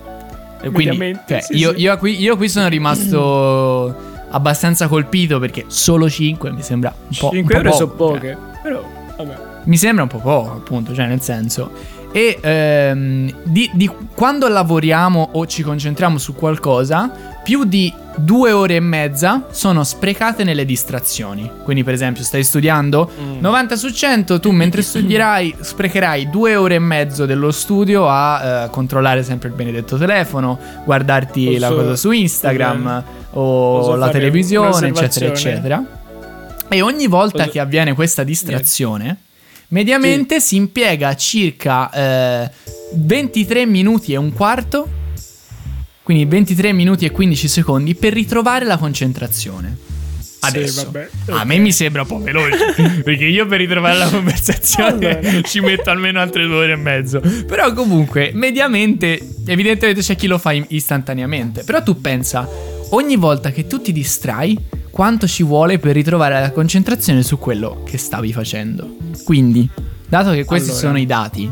[0.63, 1.81] Eh, Quindi, cioè, sì, io, sì.
[1.81, 3.95] io qui, io qui sono rimasto
[4.31, 7.31] abbastanza colpito perché solo 5 mi sembra un po'.
[7.31, 8.37] 5 un po' ore sono poco, poche.
[8.63, 8.83] Però,
[9.25, 9.37] vabbè.
[9.65, 11.99] mi sembra un po' poco, appunto, cioè nel senso.
[12.13, 17.09] E ehm, di, di quando lavoriamo o ci concentriamo su qualcosa,
[17.45, 21.49] più di due ore e mezza sono sprecate nelle distrazioni.
[21.63, 23.39] Quindi, per esempio, stai studiando Mm.
[23.39, 28.71] 90 su 100, tu mentre studierai sprecherai due ore e mezzo dello studio a eh,
[28.71, 34.89] controllare sempre il benedetto telefono, guardarti la Posso- cosa su Instagram o posso la televisione,
[34.89, 35.85] eccetera, eccetera.
[36.73, 39.17] E ogni volta Posso- che avviene questa distrazione,
[39.69, 41.91] mediamente si impiega circa
[42.45, 42.51] eh,
[42.95, 44.89] 23 minuti e un quarto,
[46.03, 49.89] quindi 23 minuti e 15 secondi per ritrovare la concentrazione.
[50.43, 51.45] Adesso, vabbè, a ok.
[51.45, 52.73] me mi sembra un po' veloce,
[53.05, 55.43] perché io per ritrovare la conversazione Allora.
[55.43, 57.21] ci metto almeno altre due ore e mezzo.
[57.47, 61.63] Però comunque, mediamente, evidentemente c'è chi lo fa istantaneamente.
[61.63, 62.49] Però tu pensa,
[62.91, 64.59] ogni volta che tu ti distrai,
[64.91, 68.97] quanto ci vuole per ritrovare la concentrazione su quello che stavi facendo.
[69.25, 69.69] Quindi,
[70.09, 70.87] dato che questi Allora.
[70.87, 71.51] sono i dati,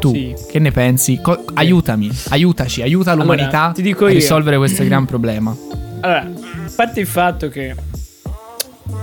[0.00, 0.34] tu Sì.
[0.48, 1.18] che ne pensi?
[1.22, 4.14] Co- aiutami, aiutaci, aiuta l'umanità Allora, a io.
[4.18, 5.56] risolvere questo gran problema.
[6.00, 7.74] Allora, a parte il fatto che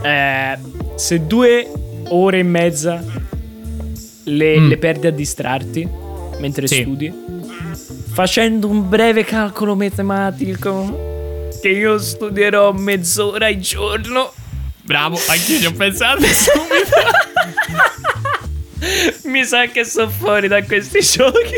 [0.04, 0.58] eh,
[0.96, 1.72] se due
[2.10, 3.04] ore e mezza
[4.26, 4.68] le, Mm.
[4.68, 5.88] le perdi a distrarti
[6.40, 6.82] mentre Sì.
[6.82, 7.12] studi,
[8.12, 11.11] facendo un breve calcolo matematico,
[11.62, 14.34] che io studierò mezz'ora al giorno,
[14.84, 16.50] Bravo, anche io ci ho pensato subito.
[19.30, 21.56] mi sa che sono fuori da questi giochi.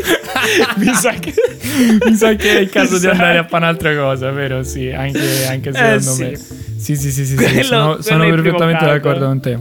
[0.76, 1.34] mi sa che...
[2.04, 4.62] Mi sa che è il caso Mi di andare a fare un'altra cosa, vero?
[4.62, 6.22] Sì, anche, anche secondo sì.
[6.22, 6.36] me.
[6.36, 9.58] Sì, sì, sì, sì, sì, Quello- sono, sono perfettamente d'accordo con te.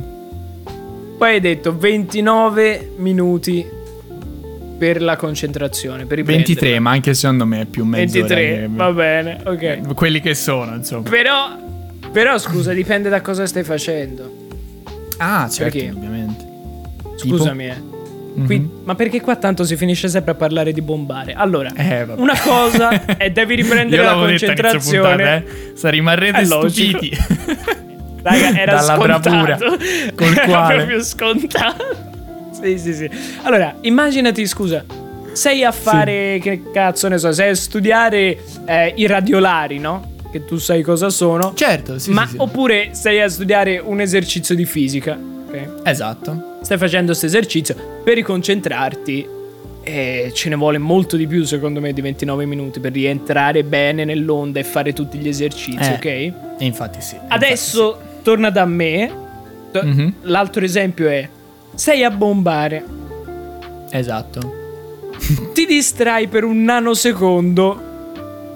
[1.17, 3.65] Poi hai detto 29 minuti
[4.84, 8.28] per la concentrazione, per i 23, ma anche secondo me è più mezz'ora.
[8.28, 9.93] 23, che- va bene, ok.
[9.93, 11.10] Quelli che sono, insomma.
[11.10, 11.56] Però,
[12.12, 14.30] però scusa, dipende da cosa stai facendo.
[15.19, 15.93] Ah, certo, Perché?
[15.96, 16.46] ovviamente.
[17.15, 17.76] Scusami, eh.
[18.36, 18.46] Mhm.
[18.46, 21.32] Qui- ma perché qua tanto si finisce sempre a parlare di bombare?
[21.34, 25.08] Allora, Eh, una cosa è devi riprendere la concentrazione.
[25.08, 25.72] puntata, eh.
[25.76, 27.17] Sa, rimarrete È stupiti.
[28.22, 29.30] Raga, era Dalla scontato.
[29.30, 29.58] bravura
[30.15, 32.12] col era quale- proprio scontato.
[32.63, 33.10] Sì, sì, sì.
[33.43, 34.84] Allora, immaginati, scusa,
[35.34, 40.12] sei a fare che cazzo ne so, sei a studiare eh, i radiolari, no?
[40.32, 41.54] Che tu sai cosa sono.
[41.56, 42.38] certo, sì, ma sì, sì.
[42.39, 45.17] oppure sei a studiare un esercizio di fisica.
[45.47, 45.82] ok?
[45.84, 46.58] Esatto.
[46.62, 49.28] Stai facendo questo esercizio per riconcentrarti.
[49.86, 54.06] E ce ne vuole molto di più, secondo me, di 29 minuti per rientrare bene
[54.06, 56.06] nell'onda e fare tutti gli esercizi, Eh, ok?
[56.06, 57.17] E infatti sì.
[57.28, 59.12] Adesso torna da me.
[59.73, 60.13] Mhm.
[60.21, 61.28] L'altro esempio è:
[61.75, 62.83] sei a bombare,
[63.89, 64.53] Esatto.
[65.53, 67.91] ti distrai per un nanosecondo.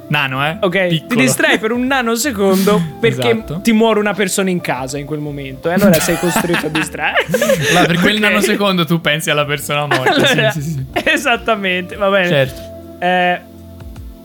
[0.10, 0.58] Nano, eh?
[0.62, 1.08] Ok, Piccolo.
[1.10, 3.60] ti distrai per un nanosecondo perché Esatto.
[3.62, 5.70] ti muore una persona in casa in quel momento.
[5.70, 7.26] E allora sei costretto a distrarre.
[7.74, 8.22] Ma per quel Ok?
[8.22, 10.12] nanosecondo tu pensi alla persona morta.
[10.14, 10.86] Allora, sì, sì, sì.
[11.04, 12.28] Esattamente, va bene.
[12.30, 12.62] Certo.
[13.00, 13.42] Eh,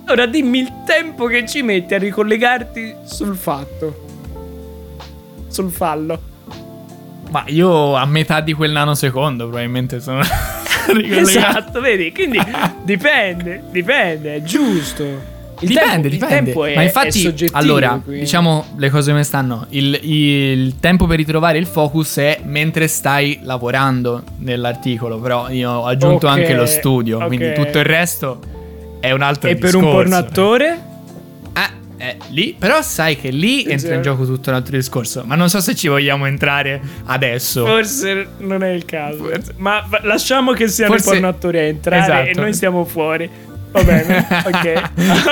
[0.08, 4.06] ora dimmi il tempo che ci metti a ricollegarti sul fatto.
[5.48, 6.20] Sul fallo.
[7.32, 10.20] Ma io a metà di quel nanosecondo probabilmente sono
[10.88, 11.18] ricollegato.
[11.18, 12.12] Esatto, vedi?
[12.12, 12.38] Quindi
[12.84, 15.30] dipende, dipende, è giusto.
[15.60, 16.44] Il dipende, tempo, il dipende.
[16.44, 18.22] tempo è, Ma infatti, allora, quindi.
[18.22, 19.66] diciamo le cose come stanno.
[19.70, 25.18] Il, il tempo per ritrovare il focus è mentre stai lavorando nell'articolo.
[25.20, 27.18] Però io ho aggiunto Ok, anche lo studio.
[27.18, 27.26] ok.
[27.28, 28.40] Quindi tutto il resto
[29.00, 29.86] è un altro E per discorso.
[29.86, 30.82] un porno attore?
[32.02, 35.22] Eh, lì, però sai che lì entra in gioco tutto un altro discorso.
[35.24, 37.64] Ma non so se ci vogliamo entrare adesso.
[37.64, 39.30] Forse non è il caso.
[39.58, 42.40] Ma fa- lasciamo che siano Forse- i porno attori a entrare e Esatto.
[42.40, 43.30] noi stiamo fuori.
[43.70, 44.82] Va bene, ok.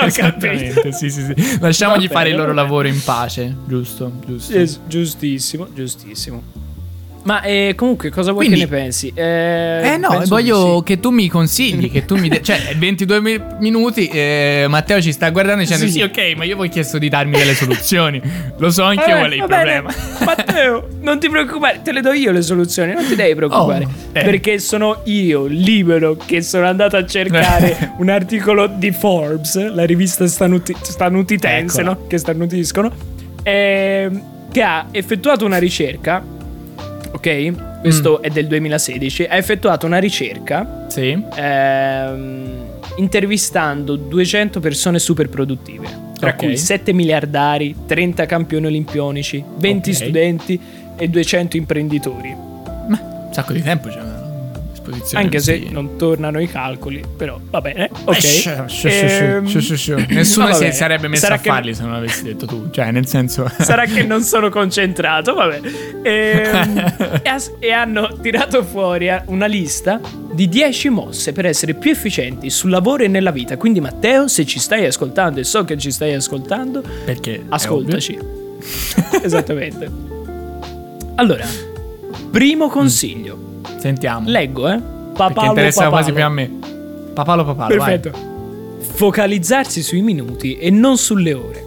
[0.01, 0.91] Ho capito.
[0.93, 1.57] Sì, sì, sì.
[1.59, 2.61] Lasciamogli Va fare il bene, loro bene.
[2.67, 3.53] lavoro in pace.
[3.67, 4.79] Giusto, giusto.
[4.87, 6.41] Giustissimo, giustissimo.
[7.23, 9.11] Ma eh, comunque cosa vuoi Quindi- che ne pensi?
[9.13, 10.83] Eh, Eh no, voglio sì.
[10.85, 12.29] che tu mi consigli, che tu mi...
[12.29, 15.91] de- cioè, 22 mi- minuti, eh, Matteo ci sta guardando dicendo Sì.
[15.91, 16.01] sì.
[16.01, 18.19] ok, ma io vi ho chiesto di darmi delle soluzioni.
[18.57, 19.93] Lo so anche Eh, qual è il problema.
[20.25, 23.85] Matteo, non ti preoccupare, te le do io le soluzioni, non ti devi preoccupare.
[23.85, 24.23] Oh, eh.
[24.23, 30.25] Perché sono io, libero, che sono andato a cercare un articolo di Forbes, la rivista
[30.25, 31.95] stanuti- stanutitense, Eccola.
[31.99, 32.07] no?
[32.07, 32.91] Che starnutiscono,
[33.43, 36.39] ehm, che ha effettuato una ricerca.
[37.21, 37.81] Ok?
[37.81, 38.23] Questo Mm.
[38.23, 39.23] è del 2016.
[39.25, 41.23] Ha effettuato una ricerca Sì.
[41.35, 42.65] ehm,
[42.97, 45.87] intervistando 200 persone super produttive,
[46.19, 46.35] tra Ok.
[46.37, 49.95] cui 7 miliardari, 30 campioni olimpionici, 20 Ok.
[49.95, 50.59] studenti
[50.97, 52.35] e 200 imprenditori.
[52.87, 54.03] Ma un sacco di tempo c'è a
[54.89, 55.23] disposizione.
[55.23, 55.69] Anche se sì.
[55.69, 57.89] non tornano i calcoli, però va bene.
[58.05, 58.45] Ok.
[58.83, 59.45] Ehm.
[60.09, 62.69] Nessuno no, si sarebbe messo sarà a che- farli se non l'avessi detto tu.
[62.71, 63.49] Cioè, nel senso.
[63.59, 65.59] Sarà che non sono concentrato, vabbè.
[66.01, 69.99] Ehm, e, e hanno tirato fuori eh, una lista
[70.33, 73.57] di 10 mosse per essere più efficienti sul lavoro e nella vita.
[73.57, 77.43] Quindi, Matteo, se ci stai ascoltando e so che ci stai ascoltando, Perché.
[77.47, 78.17] ascoltaci.
[79.21, 79.89] Esattamente.
[81.15, 81.45] Allora,
[82.31, 83.33] primo consiglio.
[83.33, 83.50] ovvio.
[83.77, 84.29] Sentiamo.
[84.29, 84.77] Leggo, eh?
[84.79, 85.95] Perché Papalo, interessa papalo.
[86.01, 86.51] quasi più a me.
[87.13, 87.75] Papalo, papalo.
[87.77, 87.99] vai.
[87.99, 88.29] Perfetto.
[88.79, 91.65] Focalizzarsi sui minuti e non sulle ore.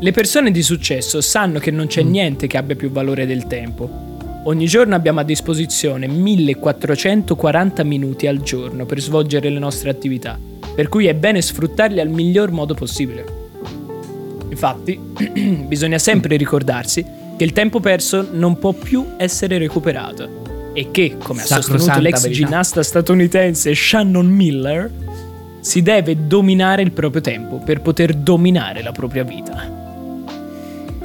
[0.00, 2.10] Le persone di successo sanno che non c'è Mm.
[2.10, 4.06] niente che abbia più valore del tempo.
[4.44, 10.38] Ogni giorno abbiamo a disposizione 1440 minuti al giorno per svolgere le nostre attività,
[10.74, 13.24] per cui è bene sfruttarli al miglior modo possibile.
[14.48, 14.98] Infatti,
[15.66, 17.04] bisogna sempre ricordarsi
[17.36, 20.46] che il tempo perso non può più essere recuperato
[20.78, 22.28] e che, come ha sostenuto l'ex verità.
[22.28, 24.88] ginnasta statunitense Shannon Miller,
[25.58, 29.76] si deve dominare il proprio tempo per poter dominare la propria vita.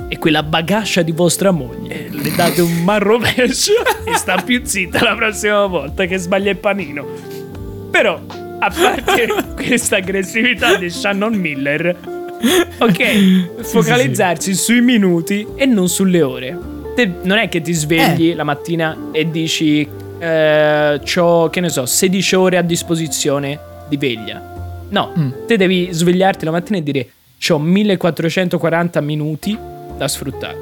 [0.07, 3.73] E quella bagascia di vostra moglie le date un marrovescio
[4.05, 7.07] e sta più zitta la prossima volta che sbaglia il panino.
[7.89, 8.21] Però,
[8.59, 11.97] a parte questa aggressività di Shannon Miller,
[12.77, 16.72] ok, focalizzarsi sui minuti e non sulle ore.
[16.95, 18.35] Te non è che ti svegli Eh.
[18.35, 19.87] la mattina e dici,
[20.19, 24.51] eh, ho, che ne so, 16 ore a disposizione di veglia.
[24.89, 25.29] No, Mm.
[25.47, 27.09] te devi svegliarti la mattina e dire,
[27.49, 29.57] ho 1440 minuti
[29.97, 30.57] da sfruttare.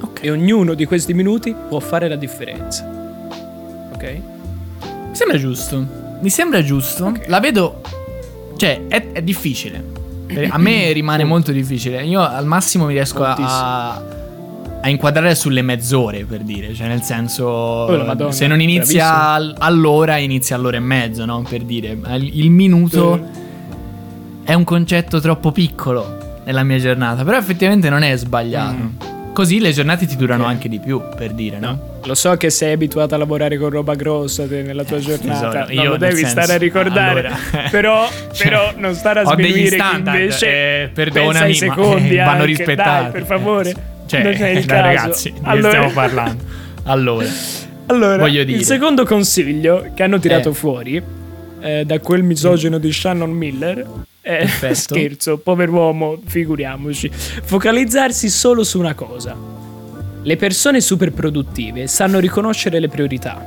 [0.00, 0.18] Ok.
[0.22, 2.86] E ognuno di questi minuti può fare la differenza.
[3.94, 4.02] Ok?
[5.08, 5.86] Mi sembra giusto.
[6.20, 7.14] Mi sembra giusto.
[7.26, 7.80] La vedo.
[8.56, 9.82] Cioè, è, è difficile.
[10.50, 12.02] A me rimane molto difficile.
[12.04, 14.02] Io al massimo mi riesco a, a,
[14.80, 19.54] a inquadrare sulle mezz'ore per dire, cioè nel senso Oh, Madonna, se non inizia al-
[19.58, 21.44] all'ora inizia all'ora e mezzo, no?
[21.48, 23.20] Per dire, il, minuto
[24.44, 29.16] è un concetto troppo piccolo nella mia giornata, però effettivamente non è sbagliato.
[29.32, 30.48] Così le giornate ti durano Ok.
[30.50, 31.68] anche di più, per dire, no?
[31.68, 35.64] No, lo so che sei abituato a lavorare con roba grossa te nella tua giornata,
[35.66, 37.36] tesoro, non lo devi senso, stare a ricordare, allora,
[37.70, 40.46] però, cioè, però non stare a sminuire chi invece
[40.82, 43.02] eh, perdonami, pensa ai ma, secondi eh, vanno rispettati.
[43.02, 43.74] Dai, per favore,
[44.08, 44.82] Cioè, non è il dai, caso.
[44.82, 46.42] ragazzi, di Allora- stiamo parlando?
[46.84, 47.26] Allora,
[47.86, 48.58] Allora, Voglio dire.
[48.58, 50.54] il secondo consiglio che hanno tirato Eh.
[50.54, 51.02] fuori
[51.60, 53.78] eh, da quel misogeno di Shannon Miller
[54.20, 54.74] è Perfetto.
[54.94, 57.10] scherzo, pover'uomo, figuriamoci.
[57.12, 59.34] Focalizzarsi solo su una cosa.
[60.22, 63.42] Le persone super produttive sanno riconoscere le priorità.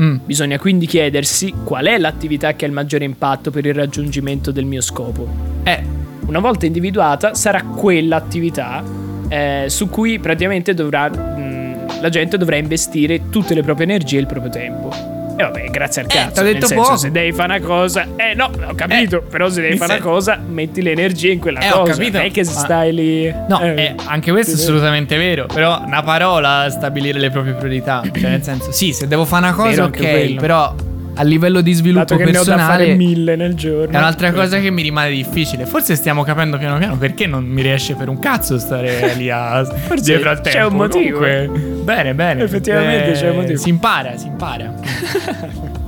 [0.00, 4.50] mm, Bisogna quindi chiedersi qual è l'attività che ha il maggiore impatto per il raggiungimento
[4.52, 5.28] del mio scopo.
[5.64, 5.82] eh,
[6.26, 8.82] Una volta individuata sarà quell'attività
[9.30, 14.20] eh, su cui praticamente dovrà, mh, la gente dovrà investire tutte le proprie energie e
[14.20, 14.92] il proprio tempo.
[15.36, 16.32] E vabbè, grazie al cazzo.
[16.34, 16.96] t'ho nel detto senso, poco.
[16.98, 20.36] se devi fare una cosa, eh no, ho capito, però se devi fare una cosa,
[20.46, 21.92] metti le energie in quella Eh, ho cosa.
[21.92, 23.34] capito, Non è che ma- stai lì.
[23.48, 25.46] No, eh, eh, anche questo è assolutamente vero.
[25.46, 28.02] Però una parola a stabilire le proprie priorità.
[28.04, 30.34] Cioè, nel senso, sì, se devo fare una cosa, ok.
[30.34, 30.74] Però
[31.20, 32.94] a livello di sviluppo personale.
[32.94, 33.92] mille nel giorno.
[33.92, 35.66] È un'altra cosa che mi rimane difficile.
[35.66, 39.62] Forse stiamo capendo piano piano perché non mi riesce per un cazzo stare lì a
[39.86, 40.68] Forse dietro al c'è tempo.
[40.68, 41.18] un motivo.
[41.18, 41.48] Comunque,
[41.82, 42.42] bene, bene.
[42.42, 43.58] Effettivamente c'è un motivo.
[43.58, 44.74] Si impara, si impara.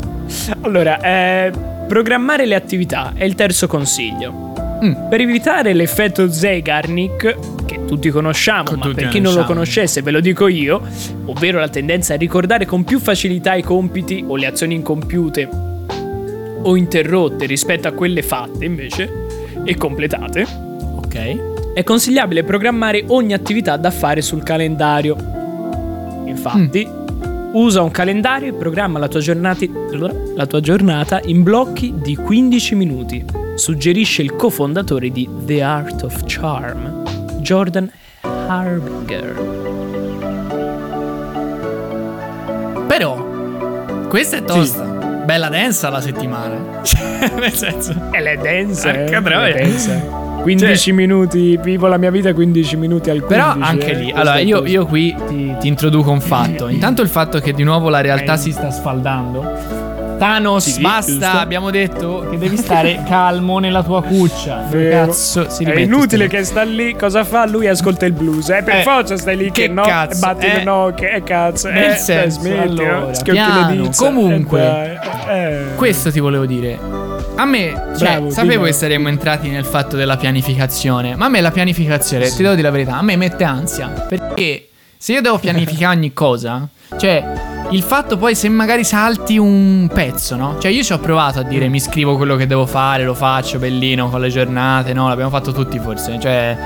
[0.62, 1.52] Allora, eh,
[1.86, 4.51] programmare le attività è il terzo consiglio.
[4.84, 5.08] Mm.
[5.08, 10.02] Per evitare l'effetto Zeigarnik, che tutti conosciamo, Che ma tutti per chi non lo conoscesse
[10.02, 10.80] ve lo dico io,
[11.26, 15.48] ovvero la tendenza a ricordare con più facilità i compiti o le azioni incompiute
[16.64, 19.26] o interrotte rispetto a quelle fatte invece
[19.64, 20.46] e completate,
[20.96, 21.72] Ok.
[21.74, 25.16] è consigliabile programmare ogni attività da fare sul calendario.
[26.26, 26.88] Infatti,
[27.52, 29.70] usa un calendario e programma la tua, giornati-
[30.34, 33.24] la tua giornata in blocchi di 15 minuti.
[33.62, 37.04] Suggerisce il cofondatore di The Art of Charm,
[37.38, 37.88] Jordan
[38.22, 39.34] Harbinger.
[42.88, 43.24] Però,
[44.08, 44.82] questa è tosta.
[44.82, 46.80] Bella densa la settimana.
[46.82, 47.94] Cioè, nel senso.
[48.10, 50.10] E le dense, Porca eh, le dense.
[50.42, 53.28] 15 minuti, vivo la mia vita 15 minuti al 15.
[53.28, 56.66] Però anche eh, lì, allora io, io qui ti, ti introduco un fatto.
[56.66, 58.38] Intanto il fatto che di nuovo la realtà Eh.
[58.38, 59.91] si sta sfaldando.
[60.18, 61.26] Thanos, Sì, basta, giusto.
[61.38, 64.64] abbiamo detto che devi stare calmo nella tua cuccia.
[64.70, 67.46] Cazzo, si è ripete inutile sta che sta lì, cosa fa?
[67.46, 68.62] Lui ascolta il blues, eh?
[68.62, 70.62] Per Eh, forza stai lì che, che no, cazzo, e batti eh.
[70.64, 73.70] no, che eh, cazzo, Nel eh, senso, smetti, allora, oh, schiocchi piano.
[73.82, 73.96] dita.
[73.96, 74.98] Comunque,
[75.28, 75.74] eh, eh.
[75.76, 76.78] Questo ti volevo dire.
[77.34, 81.40] A me, cioè, Bravo, sapevo che saremmo entrati nel fatto della pianificazione, ma a me
[81.40, 85.38] la pianificazione, ti devo dire la verità, a me mette ansia, perché se io devo
[85.38, 90.58] pianificare ogni cosa, cioè il fatto poi se magari salti un pezzo, no?
[90.58, 93.58] Cioè io ci ho provato a dire mi scrivo quello che devo fare, lo faccio
[93.58, 95.08] bellino con le giornate, no?
[95.08, 96.56] L'abbiamo fatto tutti forse, cioè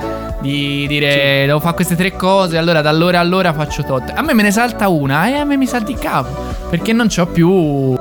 [0.41, 4.13] di dire devo fare queste tre cose, allora dall'ora all'ora faccio tot.
[4.15, 6.35] A me me ne salta una e a me mi salta il capo,
[6.69, 7.97] perché non c'ho più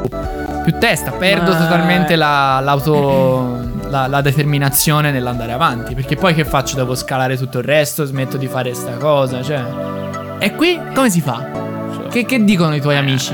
[0.64, 5.94] più testa, perdo Ma- totalmente la, l'auto, la, la determinazione nell'andare avanti.
[5.94, 6.76] Perché poi che faccio?
[6.76, 9.64] Devo scalare tutto il resto, smetto di fare sta cosa, cioè.
[10.40, 11.65] E qui come si fa?
[12.16, 13.34] Che, che dicono i tuoi amici?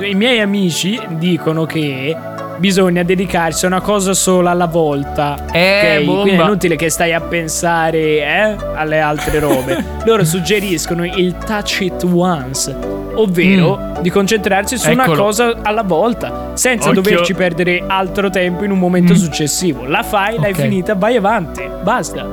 [0.00, 2.16] I, I miei amici dicono che
[2.56, 5.36] bisogna dedicarsi a una cosa sola alla volta.
[5.52, 6.04] Eh, ok?
[6.04, 6.22] bomba.
[6.22, 9.84] Quindi è inutile che stai a pensare eh, alle altre robe.
[10.04, 12.74] Loro suggeriscono il touch it once,
[13.14, 15.04] ovvero di concentrarsi su una Mm.
[15.10, 15.22] Eccolo.
[15.22, 17.00] cosa alla volta, senza Occhio.
[17.00, 19.16] doverci perdere altro tempo in un momento Mm.
[19.16, 19.84] successivo.
[19.86, 20.62] La fai, l'hai Ok.
[20.62, 22.26] finita, vai avanti, basta.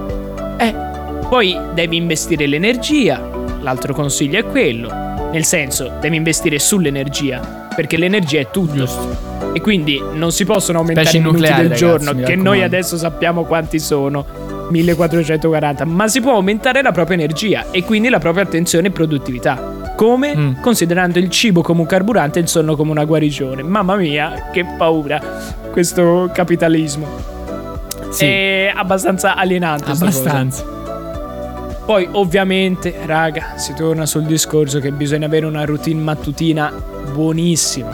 [0.57, 0.73] Eh,
[1.29, 3.21] poi devi investire l'energia.
[3.61, 5.05] L'altro consiglio è quello.
[5.31, 7.67] Nel senso, devi investire sull'energia.
[7.75, 8.87] Perché l'energia è tutto.
[9.53, 12.63] E quindi non si possono aumentare Specie i minuti nucleari, del ragazzi, giorno, che noi
[12.63, 14.47] adesso sappiamo quanti sono.
[14.69, 19.93] 1440, ma si può aumentare la propria energia e quindi la propria attenzione e produttività.
[19.95, 20.35] Come?
[20.35, 20.61] Mm.
[20.61, 23.63] Considerando il cibo come un carburante e il sonno come una guarigione.
[23.63, 25.19] Mamma mia, che paura
[25.71, 27.07] questo capitalismo.
[28.09, 28.25] Sì.
[28.25, 29.91] È abbastanza alienante.
[29.91, 30.77] Abbastanza.
[31.89, 36.71] Poi ovviamente, raga, si torna sul discorso che bisogna avere una routine mattutina
[37.12, 37.89] buonissima.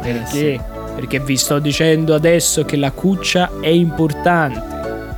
[0.00, 0.58] Perché?
[0.94, 4.62] Perché vi sto dicendo adesso che la cuccia è importante,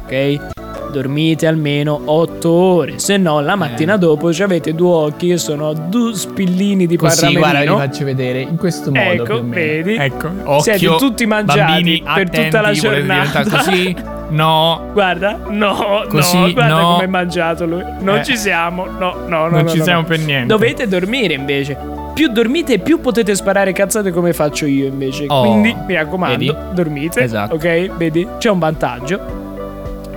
[0.02, 0.54] ok?
[0.90, 3.98] dormite almeno 8 ore, se no la mattina Eh.
[3.98, 8.40] dopo ci avete due occhi che sono due spillini di Così, guarda, vi faccio vedere
[8.40, 9.12] in questo modo.
[9.12, 9.54] Ecco, più o meno.
[9.54, 9.94] vedi?
[9.94, 10.60] Ecco, occhio.
[10.78, 13.44] Siete tutti mangiati bambini, per tutta la attenti, giornata.
[13.44, 13.96] così?
[14.28, 14.90] No.
[14.92, 16.92] Guarda, no, Così, no, guarda no.
[16.92, 17.84] come è mangiato lui.
[18.00, 18.24] Non Eh.
[18.24, 19.48] ci siamo, no, no, no.
[19.48, 20.46] Non no, ci no, siamo per niente.
[20.46, 21.76] Dovete dormire invece.
[22.14, 25.26] Più dormite, più potete sparare cazzate come faccio io invece.
[25.28, 26.54] Oh, Quindi mi raccomando, vedi?
[26.72, 27.20] dormite.
[27.20, 27.54] Esatto.
[27.54, 28.26] Ok, vedi?
[28.38, 29.20] C'è un vantaggio.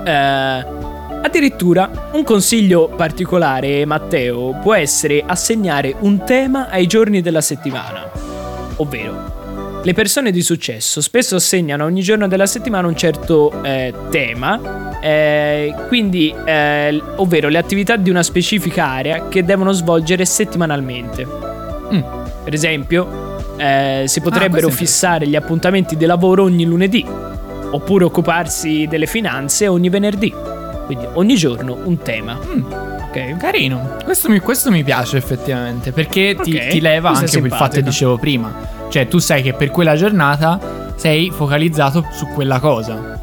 [0.04, 0.66] Eh,
[1.22, 8.10] addirittura un consiglio particolare, Matteo, può essere assegnare un tema ai giorni della settimana.
[8.78, 9.39] Ovvero,
[9.82, 15.74] le persone di successo spesso assegnano ogni giorno della settimana un certo eh, tema, eh,
[15.88, 21.26] quindi, eh, ovvero le attività di una specifica area che devono svolgere settimanalmente.
[21.94, 22.02] Mm.
[22.44, 27.06] Per esempio, eh, si potrebbero è fissare gli appuntamenti di lavoro ogni lunedì,
[27.72, 30.34] oppure occuparsi delle finanze ogni venerdì.
[30.86, 32.38] Quindi ogni giorno un tema.
[32.38, 32.64] Mm.
[33.10, 33.38] Ok?
[33.38, 33.98] Carino.
[34.04, 35.92] Questo mi, questo mi piace effettivamente.
[35.92, 38.78] Perché ti, Ok, ti leva questo è anche quel fatto che dicevo prima.
[38.90, 40.60] Cioè, tu sai che per quella giornata
[40.96, 43.18] sei focalizzato su quella cosa.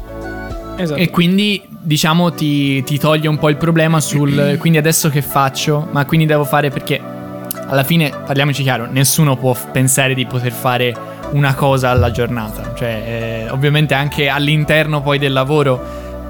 [0.75, 0.99] Esatto.
[0.99, 4.57] E quindi, diciamo, ti, ti toglie un po' il problema sul.
[4.59, 5.87] Quindi adesso che faccio?
[5.91, 6.99] Ma quindi devo fare perché.
[7.69, 10.95] Alla fine, parliamoci chiaro, nessuno può f- pensare di poter fare
[11.31, 12.73] una cosa alla giornata.
[12.75, 15.73] Cioè, eh, ovviamente anche all'interno poi del lavoro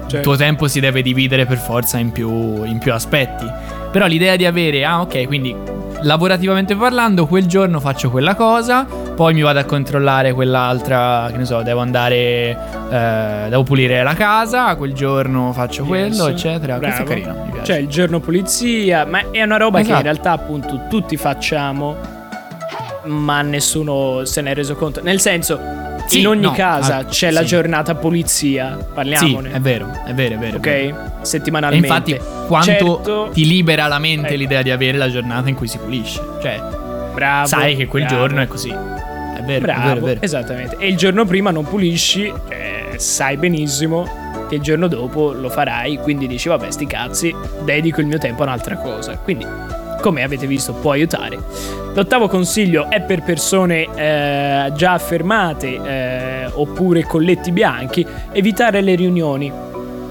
[0.02, 0.30] il Certo.
[0.30, 3.44] tuo tempo si deve dividere per forza in più, in più aspetti.
[3.92, 5.54] Però l'idea di avere, ah ok, quindi
[6.02, 8.86] lavorativamente parlando, quel giorno faccio quella cosa,
[9.18, 12.56] poi mi vado a controllare quell'altra, che ne so, devo andare,
[12.88, 16.34] eh, devo pulire la casa, quel giorno faccio quello, Yes.
[16.44, 16.78] eccetera.
[16.78, 17.20] Questo è Bravo.
[17.24, 17.66] carino, mi piace.
[17.66, 19.96] Cioè il giorno pulizia, ma è una roba che Esatto.
[19.98, 21.96] in realtà appunto tutti facciamo,
[23.06, 25.02] ma nessuno se ne è reso conto.
[25.02, 25.58] Nel senso,
[26.06, 27.46] Sì, in ogni no, casa ah, c'è la sì.
[27.46, 29.50] giornata pulizia, sì, parliamone.
[29.52, 30.56] è vero, è vero, è vero.
[30.58, 30.58] è vero.
[30.58, 30.66] Ok?
[30.66, 31.86] E Settimanalmente.
[31.88, 34.36] infatti, quanto Certo, ti libera la mente Ecco.
[34.36, 36.22] l'idea di avere la giornata in cui si pulisce.
[36.40, 36.62] Cioè,
[37.14, 38.72] bravo, sai che quel bravo, giorno è così.
[39.48, 40.20] Vero, Bravo, vero, vero.
[40.22, 40.76] esattamente.
[40.78, 44.06] E il giorno prima non pulisci, eh, sai benissimo
[44.46, 47.34] che il giorno dopo lo farai, quindi dici vabbè sti cazzi,
[47.64, 49.16] dedico il mio tempo a un'altra cosa.
[49.16, 49.46] Quindi,
[50.02, 51.38] come avete visto, può aiutare.
[51.94, 59.50] L'ottavo consiglio è per persone eh, già affermate eh, oppure colletti bianchi, evitare le riunioni,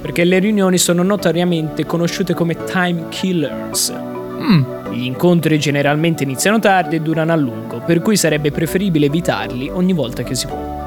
[0.02, 3.94] perché le riunioni sono notoriamente conosciute come time killers.
[4.40, 9.70] Mm, Gli incontri generalmente iniziano tardi e durano a lungo, per cui sarebbe preferibile evitarli
[9.72, 10.86] ogni volta che si può.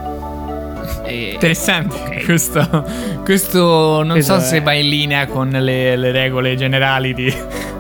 [1.05, 1.95] E- Interessante.
[1.97, 2.25] Ok.
[2.25, 2.85] Questo,
[3.25, 7.33] questo non Questo so se è- va in linea con le, le regole generali di,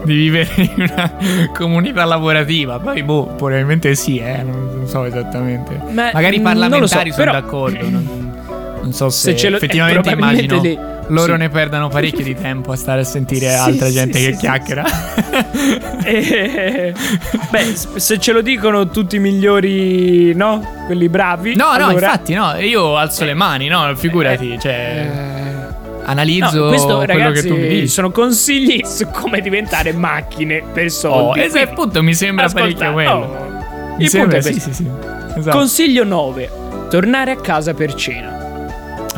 [0.05, 1.13] di vivere in una
[1.55, 2.79] comunità lavorativa.
[2.79, 5.81] Poi, boh, probabilmente sì, eh, non, non so esattamente.
[5.91, 7.89] Ma, Magari i parlamentari so, sono però- d'accordo.
[7.89, 8.20] Non,
[8.91, 11.39] non so se, Se eh, effettivamente probabilmente immagino lì- loro sì.
[11.41, 14.85] ne perdano parecchio di tempo a stare a sentire Sì, altra gente sì, che chiacchiera.
[16.03, 16.95] Eh,
[17.51, 20.85] beh, se ce lo dicono tutti i migliori, no?
[20.87, 21.55] Quelli bravi.
[21.57, 26.69] No, no, allora- infatti, no, io alzo le mani, no, figurati, cioè, Eh, analizzo no,
[26.69, 27.89] questo, quello ragazzi, che tu mi dici.
[27.89, 31.41] sono consigli su come diventare macchine per Oh, soldi.
[31.41, 33.11] esatto, Quindi, appunto, mi sembra ascolta, parecchio quello.
[33.11, 34.87] oh, Mi sembra, sì, sì, sì.
[35.37, 35.57] Esatto.
[35.57, 36.51] Consiglio 9.
[36.89, 38.40] Tornare a casa per cena.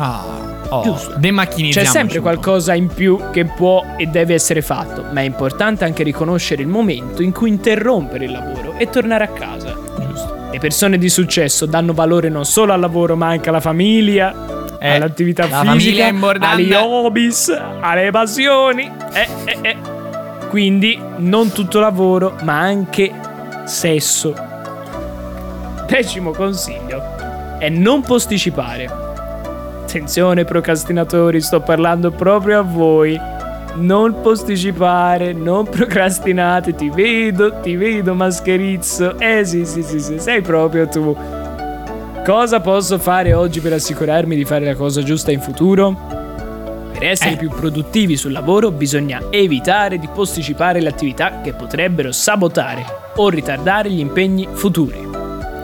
[0.03, 1.19] Ah, oh, Giusto.
[1.19, 6.03] C'è sempre qualcosa in più che può e deve essere fatto, ma è importante anche
[6.03, 9.73] riconoscere il momento in cui interrompere il lavoro e tornare a casa.
[9.73, 10.47] Giusto.
[10.51, 14.95] Le persone di successo danno valore non solo al lavoro, ma anche alla famiglia, Eh,
[14.95, 18.91] all'attività fisica, agli hobbies, alle passioni.
[19.13, 19.77] Eh, eh, eh.
[20.49, 23.11] Quindi non tutto lavoro, ma anche
[23.63, 24.35] sesso.
[25.87, 27.01] Decimo consiglio
[27.59, 29.02] è non posticipare.
[29.95, 33.15] Attenzione procrastinatori, sto parlando proprio a voi.
[33.75, 39.19] Non posticipare, non procrastinate, ti vedo, ti vedo mascherizzo.
[39.19, 41.15] Eh sì, sì, sì, sì, sei proprio tu.
[42.25, 45.95] Cosa posso fare oggi per assicurarmi di fare la cosa giusta in futuro?
[46.93, 47.37] Per essere Eh.
[47.37, 52.83] più produttivi sul lavoro bisogna evitare di posticipare le attività che potrebbero sabotare
[53.17, 55.07] o ritardare gli impegni futuri.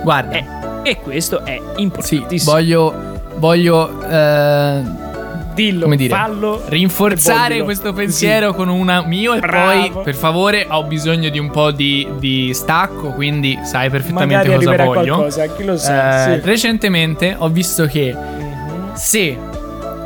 [0.04, 0.46] Guarda, Eh,
[0.84, 2.52] e questo è sì, importantissimo.
[2.52, 3.09] voglio,
[3.39, 5.08] voglio eh,
[5.54, 6.62] Dillo, come dire, fallo.
[6.67, 9.89] rinforzare questo pensiero con una mio e Bravo.
[9.91, 14.65] poi, per favore, ho bisogno di un po' di, di stacco, quindi sai perfettamente Magari
[14.65, 15.13] cosa voglio.
[15.15, 16.34] qualcosa, chi lo sa.
[16.34, 16.45] Eh, sì.
[16.45, 18.93] Recentemente ho visto che Mhm.
[18.93, 19.38] se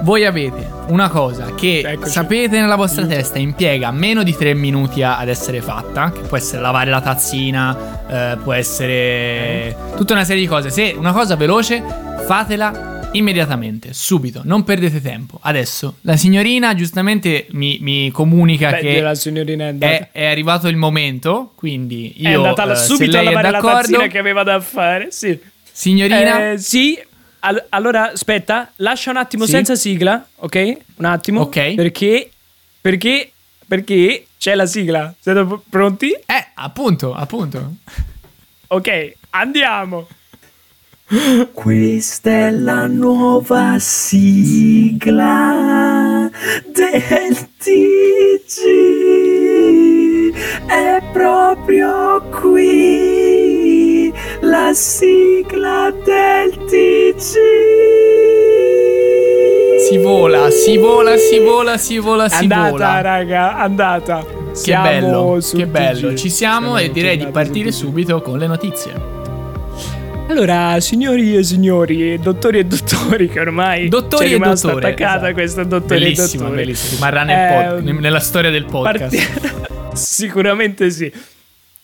[0.01, 2.09] voi avete una cosa che Eccoci.
[2.11, 6.35] sapete nella vostra testa impiega meno di 3 minuti a- ad essere fatta, che può
[6.35, 7.77] essere lavare la tazzina,
[8.33, 10.69] eh, può essere tutta una serie di cose.
[10.71, 11.81] Se una cosa veloce,
[12.25, 15.39] fatela immediatamente, subito, non perdete tempo.
[15.41, 19.91] Adesso, la signorina giustamente mi, mi comunica Beh, che la signorina è andata.
[19.93, 24.07] è, è arrivato il momento, quindi io è andata eh, subito a lavare la tazzina
[24.07, 25.07] che aveva da fare.
[25.11, 25.37] Sì.
[25.71, 26.99] signorina, Eh, sì.
[27.45, 29.51] Al- allora, aspetta, lascia un attimo Sì.
[29.51, 30.77] senza sigla, ok?
[30.95, 31.41] Un attimo.
[31.41, 31.73] Ok.
[31.73, 32.29] Perché?
[32.79, 33.31] Perché?
[33.67, 35.13] Perché c'è la sigla.
[35.19, 36.11] Siete pronti?
[36.11, 37.73] eh, appunto, appunto.
[38.67, 40.07] Ok, andiamo.
[41.51, 45.11] Questa è la nuova sigla
[46.65, 48.57] del TG.
[50.65, 54.11] È proprio qui
[54.41, 57.37] la sigla del TG.
[59.87, 63.01] Si vola, si vola, si vola, si vola, si andata, vola.
[63.01, 64.25] raga, andata.
[64.25, 66.15] Che Siamo bello, che bello.
[66.15, 69.12] Ci siamo, e direi di partire subito con le notizie.
[70.37, 75.33] Allora, signori e signori, dottori e dottori, che ormai Dottori c'è rimasta dottori, attaccata esatto.
[75.33, 76.55] questa dottori Bellissimo, e dottori.
[76.55, 76.95] bellissimo.
[76.95, 79.39] Rimarrà nel pod- Ehm, nella storia del podcast.
[79.39, 81.13] Parti- Sicuramente sì.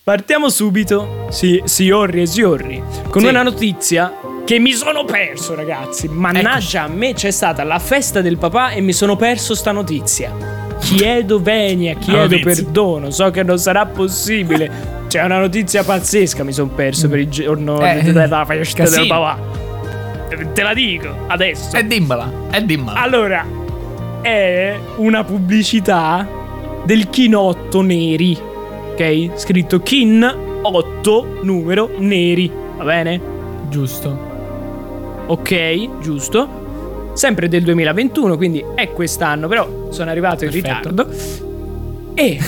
[0.02, 3.28] Partiamo subito, sì, signori e signori, con Sì.
[3.28, 6.08] una notizia che mi sono perso, ragazzi.
[6.08, 10.59] Mannaggia, a me c'è stata la festa del papà e mi sono perso sta notizia.
[10.80, 12.64] Chiedo venia, chiedo notizia.
[12.64, 14.98] perdono, so che non sarà possibile.
[15.08, 19.00] C'è una notizia pazzesca, mi sono perso per il giorno Eh, della festa casino.
[19.00, 19.38] del papà.
[20.54, 21.76] Te la dico adesso.
[21.76, 23.00] E dimmela, e dimmela.
[23.00, 23.44] Allora,
[24.22, 26.26] è una pubblicità
[26.84, 28.36] del chinotto neri.
[28.92, 29.30] Ok?
[29.34, 30.22] Scritto kin
[30.62, 32.50] 8 numero neri.
[32.76, 33.20] Va bene?
[33.68, 34.28] Giusto.
[35.26, 36.59] Ok, giusto.
[37.12, 40.88] Sempre del 2021, quindi è quest'anno, però sono arrivato in Perfetto.
[40.88, 41.08] ritardo.
[42.14, 42.38] E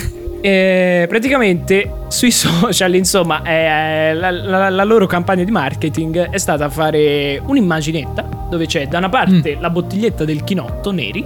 [0.41, 6.69] eh, praticamente sui social, insomma, eh, la, la- la loro campagna di marketing è stata
[6.69, 11.23] fare un'immaginetta dove c'è da una parte la bottiglietta del chinotto neri,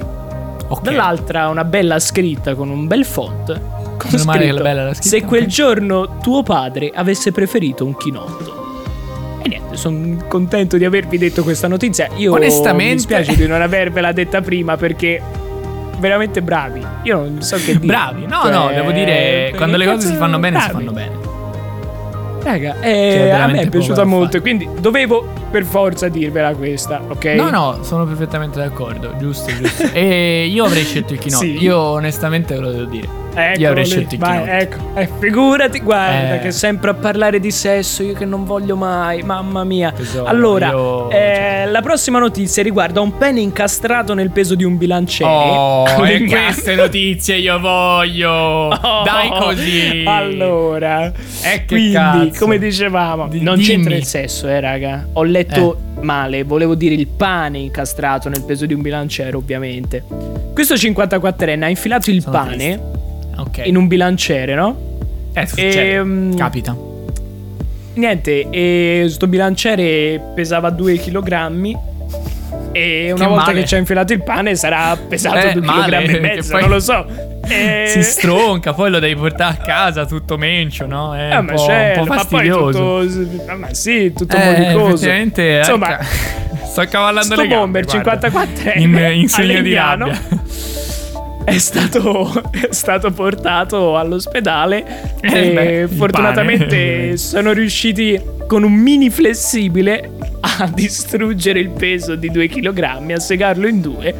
[0.70, 0.82] Ok.
[0.82, 3.60] dall'altra una bella scritta con un bel font.
[3.98, 7.96] Con scritto, la bella la scritta, Se quel ok." giorno tuo padre avesse preferito un
[7.98, 8.57] chinotto.
[9.48, 12.10] E niente, sono contento di avervi detto questa notizia.
[12.18, 15.22] Io Onestamente- mi spiace di non avervela detta prima perché
[16.00, 16.86] veramente bravi.
[17.04, 17.86] Io non so che dire.
[17.86, 18.26] Bravi.
[18.26, 20.84] No, Cioè, no, devo dire, quando le cose si fanno bene, si bravi.
[20.86, 21.26] fanno bene.
[22.43, 27.26] Raga, Cioè, eh, a me è piaciuta molto, quindi dovevo per forza dirvela questa, ok?
[27.36, 29.16] No, no, sono perfettamente d'accordo.
[29.18, 29.84] Giusto, giusto.
[29.93, 31.43] e io avrei scelto il chinotto.
[31.43, 31.62] Sì.
[31.64, 33.08] Io, onestamente, ve lo devo dire.
[33.40, 34.44] Ecco io avrei scelto il vai.
[34.48, 36.40] Ecco, eh, figurati, guarda, Eh.
[36.40, 39.92] che sempre a parlare di sesso, io che non voglio mai, mamma mia.
[39.92, 44.76] Tesoro, allora, io- eh, la prossima notizia riguarda un pene incastrato nel peso di un
[44.78, 45.30] bilanciere.
[45.30, 48.32] Oh, e queste notizie io voglio.
[48.32, 50.04] Oh, Dai così.
[50.08, 51.14] Allora, Eh,
[51.44, 52.40] che quindi, cazzo.
[52.44, 53.98] come dicevamo, Di- non c'entra dimmi.
[53.98, 55.08] il sesso, eh, raga.
[55.14, 60.04] Ho letto male, volevo dire il pane incastrato nel peso di un bilanciere, ovviamente.
[60.54, 63.06] Questo 54enne ha infilato il Sono pane triste.
[63.38, 63.62] Ok.
[63.66, 64.76] in un bilanciere, no?
[65.34, 65.94] Eh, succede.
[65.94, 66.76] Ehm, Capita.
[67.94, 71.76] Niente, e sto bilanciere pesava 2 kg.
[72.72, 73.62] E una Che volta male.
[73.62, 76.62] che ci ha infilato il pane sarà pesato Eh, 2 male, kg e mezzo, poi
[76.62, 77.06] non lo so.
[77.48, 81.16] E- Si stronca, poi lo devi portare a casa tutto mencio, no?
[81.16, 83.02] È Eh, un, ma po', certo, un po' ma poi fastidioso.
[83.26, 83.52] tutto.
[83.52, 85.10] ah, Ma sì, tutto Eh, modicoso.
[85.10, 85.98] eh, Insomma,
[86.70, 88.30] sto cavallando sto le gambe, bomber guarda.
[88.30, 90.20] 54 in, in segno di rabbia.
[91.48, 99.10] È stato, è stato portato all'ospedale Eh, e beh, fortunatamente sono riusciti con un mini
[99.10, 104.14] flessibile a distruggere il peso di 2 kg, a segarlo in due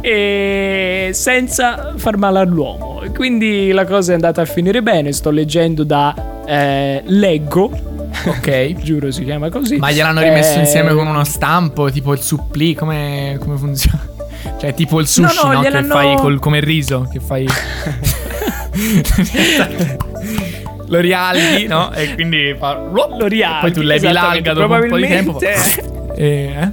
[0.00, 3.02] e senza far male all'uomo.
[3.14, 5.12] Quindi la cosa è andata a finire bene.
[5.12, 6.14] Sto leggendo da
[6.46, 7.70] eh, Leggo,
[8.28, 8.74] Ok.
[8.82, 9.76] giuro si chiama così.
[9.76, 14.14] Ma gliel'hanno rimesso Eh, insieme con uno stampo, tipo il supplì, come, come funziona?
[14.58, 15.62] Cioè, tipo il sushi, No, no?
[15.62, 17.46] no, Che fai col, come il riso, che fai...
[20.88, 21.92] Lo rialghi, no?
[21.92, 22.78] E quindi fa...
[22.90, 25.32] Lo rialghi, Poi tu levi l'alga dopo un po' di tempo.
[25.32, 26.70] Probabilmente- E, eh?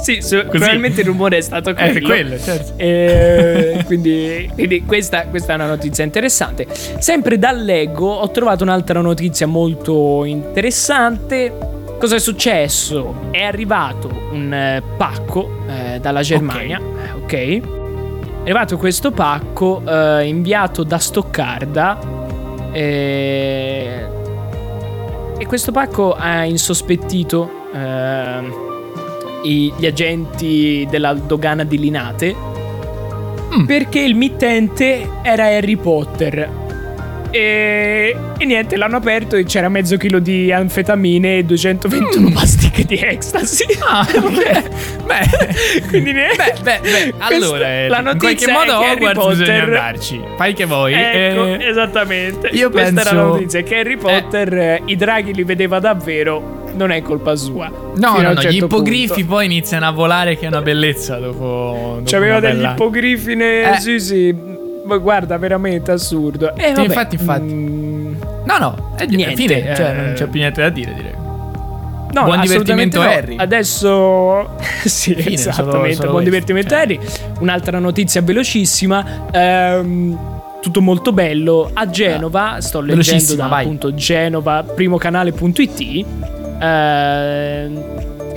[0.00, 1.98] Sì, su- probabilmente il rumore è stato quello.
[1.98, 2.72] Eh, quello, certo.
[2.78, 6.66] E quindi, quindi questa, questa è una notizia interessante.
[6.98, 11.52] Sempre dal Lego ho trovato un'altra notizia molto interessante.
[11.98, 13.14] Cosa è successo?
[13.32, 16.78] È arrivato un eh, pacco eh, dalla Germania.
[16.78, 17.32] eh, Ok.
[17.34, 21.98] È arrivato questo pacco eh, inviato da Stoccarda.
[22.72, 24.06] eh,
[25.38, 28.52] e questo pacco ha insospettito ehm,
[29.44, 32.34] i- gli agenti della dogana di Linate
[33.54, 33.64] Mm.
[33.64, 36.50] perché il mittente era Harry Potter.
[37.30, 42.96] E, e niente, l'hanno aperto e c'era mezzo chilo di anfetamine e 221 pasticche di
[42.96, 43.64] ecstasy.
[43.86, 44.62] Ah, beh,
[45.04, 46.54] beh, Quindi niente.
[46.62, 50.20] beh, beh, beh, allora, eh, la in notizia qualche modo è Hogwarts bisogna Potter andarci.
[50.36, 50.92] Fai che vuoi.
[50.94, 52.48] Ecco, eh, esattamente.
[52.52, 56.56] io Questa penso- era la notizia: che Harry Potter eh, i draghi li vedeva davvero.
[56.74, 57.66] Non è colpa sua.
[57.68, 59.26] No, no, no, certo gli ippogrifi punto.
[59.28, 61.94] poi iniziano a volare che è una bellezza dopo...
[61.96, 63.34] dopo C'aveva degli ippogrifi.
[63.34, 63.80] ne- Eh.
[63.80, 64.56] Sì, sì.
[64.88, 66.54] Ma guarda, veramente assurdo.
[66.56, 67.42] Eh, Sì, vabbè, infatti, infatti.
[67.52, 68.14] mm,
[68.46, 69.92] No, no, è Niente, fine, cioè eh.
[69.92, 71.12] non c'è più niente da dire, direi.
[72.10, 73.06] No, Buon divertimento, no.
[73.06, 73.36] Harry.
[73.36, 74.48] Adesso
[74.86, 75.72] sì, Fine, esattamente.
[75.92, 76.78] solo- solo Buon divertimento cioè.
[76.80, 76.98] Harry.
[77.40, 79.26] Un'altra notizia velocissima.
[79.30, 80.18] ehm,
[80.62, 81.70] tutto molto bello.
[81.74, 83.64] A Genova, sto leggendo da vai.
[83.64, 86.06] appunto Genova, primocanale.it.
[86.60, 87.84] ehm,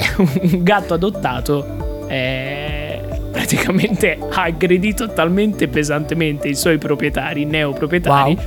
[0.17, 2.70] un gatto adottato eh,
[3.55, 8.37] praticamente ha aggredito talmente pesantemente i suoi proprietari, neoproprietari,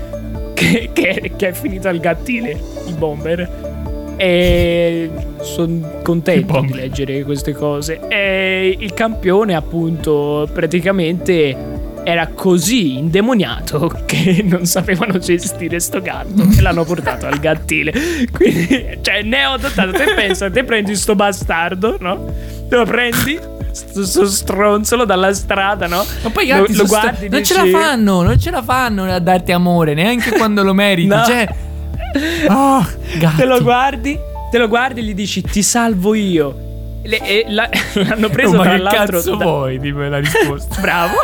[0.54, 3.72] che, che- che è finito al gattile, il bomber.
[4.16, 8.00] E sono contento di leggere queste cose.
[8.08, 11.72] E il campione, appunto, praticamente
[12.06, 17.92] era così indemoniato che non sapevano gestire sto gatto e l'hanno portato al gattile.
[18.32, 19.90] Quindi, cioè, ne ho adottato.
[19.92, 22.32] Te pensa, te prendi sto bastardo, no?
[22.68, 23.38] Te lo prendi,
[23.74, 26.04] sto, stronzolo dalla strada, no?
[26.22, 29.18] Ma poi Lo- lo, guardi, non ce la dici- fanno, non ce la fanno a
[29.18, 31.08] darti amore, neanche quando lo meriti.
[31.08, 31.24] No.
[31.24, 31.48] Cioè,
[32.48, 32.86] oh.
[33.36, 34.18] Te lo guardi,
[34.50, 36.62] te lo guardi e gli dici ti salvo io.
[37.02, 39.78] Le- e la- l'hanno preso Oh, ma tra che l'altro cazzo da- vuoi?
[39.78, 40.78] Dimmi la risposta.
[40.80, 41.14] Bravo.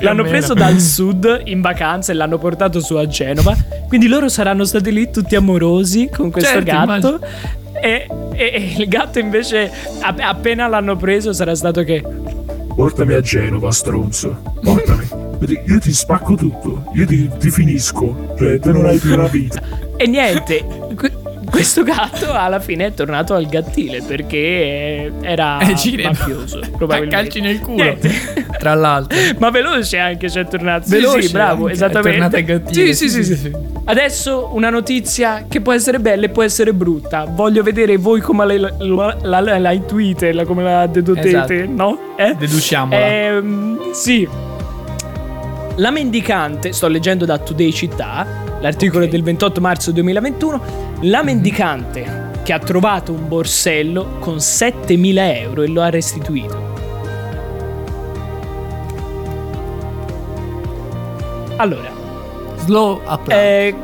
[0.00, 3.54] L'hanno preso dal sud in vacanza e l'hanno portato su a Genova.
[3.88, 7.20] Quindi loro saranno stati lì tutti amorosi con questo Certo, gatto.
[7.82, 9.70] E, e- e il gatto invece,
[10.00, 12.02] app- appena l'hanno preso, sarà stato che.
[12.74, 14.40] Portami a Genova, stronzo.
[14.62, 15.08] Portami.
[15.66, 16.84] Io ti spacco tutto.
[16.94, 18.34] Io ti, ti finisco.
[18.38, 19.60] Cioè, te non hai più una vita.
[19.96, 20.64] E niente.
[21.50, 26.58] Que- questo gatto alla fine è tornato al gattile perché era Eh, mafioso.
[26.58, 27.16] A Probabilmente.
[27.16, 27.82] calci nel culo.
[27.82, 28.10] Niente.
[28.58, 29.18] Tra l'altro.
[29.38, 30.86] Ma veloce anche c'è tornato.
[30.86, 32.10] Sì, Veloce sì, bravo, anche, è esattamente.
[32.10, 33.52] tornato ai gattili, Sì, sì, sì, sì.
[33.84, 37.24] Adesso una notizia che può essere bella e può essere brutta.
[37.28, 41.64] Voglio vedere voi come la, la, la, la, la intuite, come la dedutete, Esatto.
[41.74, 41.98] no?
[42.16, 42.34] Eh?
[42.38, 43.06] Deduciamola.
[43.06, 44.28] Ehm, sì.
[45.76, 48.26] La mendicante, sto leggendo da Today Città,
[48.60, 49.08] l'articolo Ok.
[49.08, 50.62] è del 28 marzo 2021.
[51.02, 56.68] La mendicante che ha trovato un borsello con 7000 euro e lo ha restituito.
[61.56, 61.90] Allora,
[62.56, 63.66] Slow applause.
[63.66, 63.74] eh,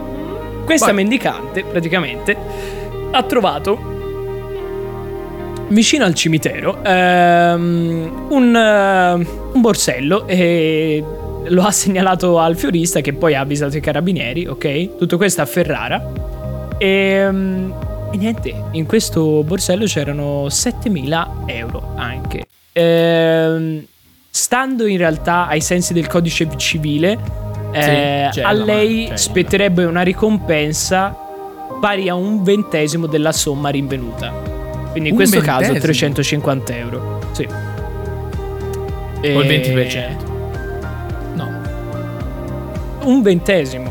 [0.64, 0.94] questa Vai.
[0.94, 2.36] mendicante praticamente
[3.10, 3.94] ha trovato
[5.68, 9.12] vicino al cimitero ehm, un, eh,
[9.52, 11.04] un borsello e
[11.48, 14.96] lo ha segnalato al fiorista che poi ha avvisato i carabinieri, ok?
[14.96, 16.12] Tutto questo a Ferrara.
[16.78, 17.70] E, mm,
[18.12, 22.44] e niente, in questo borsello c'erano 7000 euro anche.
[22.72, 23.84] Ehm,
[24.30, 27.18] stando in realtà ai sensi del codice civile,
[27.72, 31.16] eh, Sì, a lei c'è spetterebbe una ricompensa
[31.80, 34.30] pari a un ventesimo della somma rinvenuta.
[34.90, 36.12] Quindi in Un questo caso ventesimo?
[36.12, 37.20] 350 euro.
[37.32, 37.46] Sì.
[39.18, 40.34] O il E- 20%.
[43.06, 43.12] No.
[43.12, 43.90] Un ventesimo.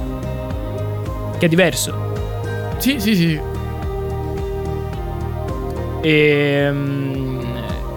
[1.38, 2.14] Che è diverso.
[2.78, 3.40] Sì, sì, sì.
[6.02, 7.40] E, mm,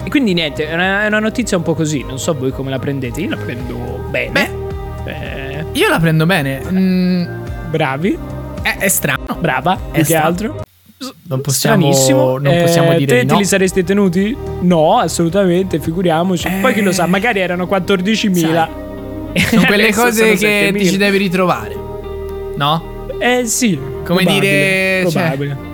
[0.05, 2.03] e quindi niente, è una, è una notizia un po' così.
[2.07, 3.21] Non so voi come la prendete.
[3.21, 3.77] Io la prendo
[4.11, 4.31] bene.
[4.33, 4.67] Beh,
[5.11, 6.63] Eh, io la prendo bene.
[6.71, 7.25] Mm,
[7.71, 8.19] bravi.
[8.63, 9.37] è, è strano.
[9.39, 9.75] Brava.
[9.75, 10.27] È Più che strano.
[10.27, 10.63] altro.
[11.29, 12.39] Non possiamo, Stranissimo.
[12.39, 13.39] non possiamo Eh, dire te di te no.
[13.39, 14.37] li saresti tenuti?
[14.63, 16.49] No, assolutamente, figuriamoci.
[16.61, 17.09] Poi chi lo sa, Eh.
[17.09, 18.69] magari erano 14.000.
[19.35, 20.79] Sono quelle cose sono che 7.000.
[20.79, 21.77] ti ci devi ritrovare.
[22.57, 23.07] No?
[23.19, 23.77] Eh sì.
[23.79, 25.67] Come probabile, dire, cioè, Probabile.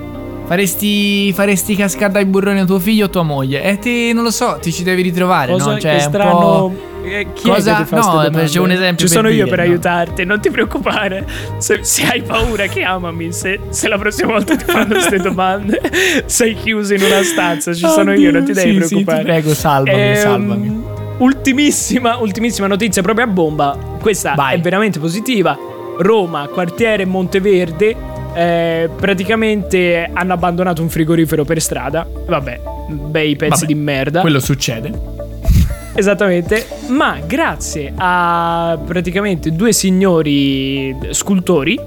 [0.46, 3.62] Faresti, faresti cascare dai burroni a tuo figlio o tua moglie?
[3.62, 5.78] E te non lo so, ti ci devi ritrovare, Cosa no?
[5.78, 6.38] Cioè, che un strano.
[6.38, 6.92] po'.
[7.06, 7.96] Eh, chi Cosa- è che ti fa
[8.30, 9.64] no, c'è un esempio Ci sono io dire, per no?
[9.64, 11.26] aiutarti, non ti preoccupare.
[11.58, 13.32] Se, se hai paura, chiamami.
[13.32, 15.80] Se, se la prossima volta ti fanno queste domande,
[16.26, 17.72] sei chiuso in una stanza.
[17.72, 19.18] Ci sono io, non ti devi Sì, sì, preoccupare.
[19.18, 20.82] ti prego, salvami, Ehm, salvami.
[21.18, 23.76] Ultimissima, ultimissima notizia proprio a bomba.
[24.00, 24.56] Questa Vai.
[24.56, 25.56] è veramente positiva.
[25.98, 28.12] Roma, quartiere Monteverde.
[28.34, 32.04] eh, praticamente hanno abbandonato un frigorifero per strada.
[32.26, 34.20] Vabbè, bei pezzi Vabbè, di merda.
[34.20, 35.12] Quello succede.
[35.94, 41.78] Esattamente, ma grazie a praticamente due signori scultori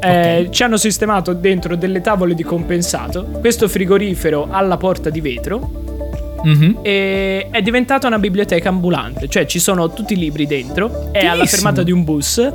[0.00, 0.48] eh, Ok.
[0.50, 5.84] ci hanno sistemato dentro delle tavole di compensato questo frigorifero alla porta di vetro
[6.42, 6.78] Mhm.
[6.82, 11.46] e è diventata una biblioteca ambulante, cioè ci sono tutti i libri dentro, è alla
[11.46, 12.52] fermata di un bus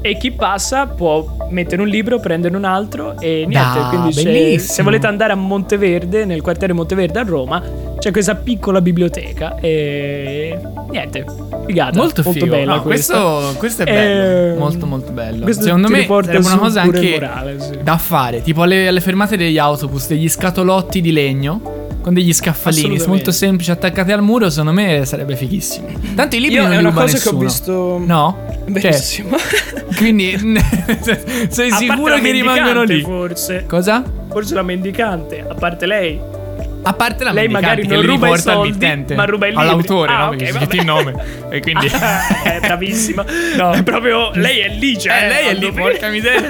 [0.00, 3.80] E chi passa può mettere un libro, prendere un altro e niente.
[3.80, 4.72] Da, quindi bellissimo.
[4.72, 7.62] se volete andare a Monteverde, nel quartiere Monteverde a Roma,
[7.98, 10.56] c'è questa piccola biblioteca e
[10.90, 11.24] niente.
[11.66, 11.98] Figata.
[11.98, 12.46] Molto figo.
[12.46, 14.54] bella No, questo, questo è bello.
[14.54, 15.52] Eh, molto, molto bello.
[15.52, 17.78] Secondo me sarebbe una cosa anche morale, sì.
[17.82, 18.40] da fare.
[18.40, 21.77] Tipo alle, alle fermate degli autobus, degli scatolotti di legno.
[22.00, 25.88] Con degli scaffalini molto semplici attaccati al muro, secondo me sarebbe fighissimo.
[26.14, 27.38] Tanto i libri Io non è una cosa nessuno.
[27.38, 28.02] che ho visto.
[28.04, 28.46] No?
[28.66, 29.36] Benissimo.
[29.36, 30.30] Cioè, quindi
[31.48, 33.02] sei sicuro che rimangono lì?
[33.02, 33.64] Forse.
[33.66, 34.02] Cosa?
[34.30, 36.36] Forse la mendicante, a parte lei.
[36.80, 39.64] A parte la Lei magari che non ruba i soldi, mittente, ma ruba i libri.
[39.64, 40.30] all'autore, Ah, no?
[40.30, 41.14] ok, Perché il nome.
[41.50, 43.24] E quindi è bravissima.
[43.56, 43.72] No.
[43.72, 44.30] È proprio.
[44.34, 45.24] Lei è lì, cioè.
[45.24, 46.48] Eh, lei è lì, porca miseria.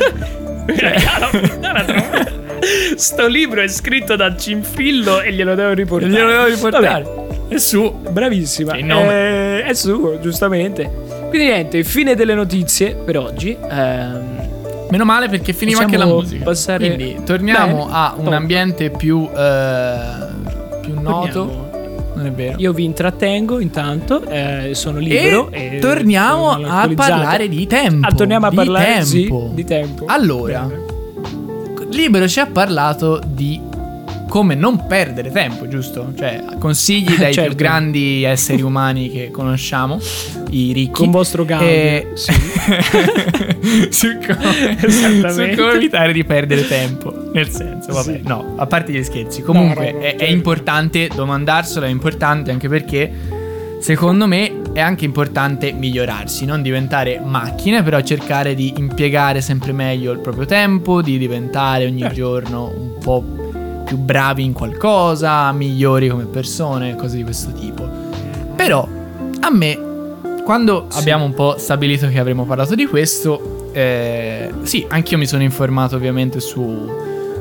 [2.97, 6.11] Sto libro è scritto da Cinfillo e glielo devo riportare.
[6.13, 7.03] Glielo devo riportare.
[7.03, 8.73] Vabbè, è su, bravissima.
[8.73, 9.59] Che nome.
[9.61, 10.91] Eh, è suo, giustamente.
[11.29, 13.57] Quindi niente, fine delle notizie per oggi.
[13.71, 14.47] Ehm,
[14.91, 16.45] Meno male perché finiva anche la musica.
[16.45, 17.91] passare- Quindi torniamo Bene.
[17.93, 18.33] a un Top.
[18.33, 19.99] ambiente più, eh,
[20.81, 21.31] più noto.
[21.33, 21.67] torniamo.
[22.15, 22.55] Non è vero.
[22.59, 25.51] Io vi intrattengo intanto, eh, sono libero.
[25.53, 28.07] e E, torniamo a parlare di tempo.
[28.09, 29.51] Ah, torniamo a di parlare sì, tempo.
[29.53, 30.05] di tempo.
[30.09, 30.88] Allora, Bene.
[31.91, 33.61] Libero ci ha parlato di
[34.29, 36.13] come non perdere tempo, giusto?
[36.17, 37.49] Cioè, consigli dai Certo.
[37.49, 39.99] più grandi esseri umani che conosciamo,
[40.51, 40.91] i ricchi.
[40.93, 42.33] Con vostro gaudio, E- sì.
[43.91, 47.31] su, come, su come evitare di perdere tempo.
[47.33, 48.29] Nel senso, vabbè, Sì.
[48.29, 49.41] no, a parte gli scherzi.
[49.43, 50.33] Comunque, No, no, no, è, è certo.
[50.35, 53.11] importante domandarselo, è importante anche perché
[53.79, 60.13] secondo me è anche importante migliorarsi, non diventare macchine, però cercare di impiegare sempre meglio
[60.13, 62.15] il proprio tempo, di diventare ogni Certo.
[62.15, 63.25] giorno un po'
[63.85, 67.89] più bravi in qualcosa, migliori come persone, cose di questo tipo.
[68.55, 68.87] Però
[69.41, 69.79] a me,
[70.45, 75.43] quando abbiamo un po' stabilito che avremmo parlato di questo, eh, sì, anch'io mi sono
[75.43, 76.91] informato ovviamente su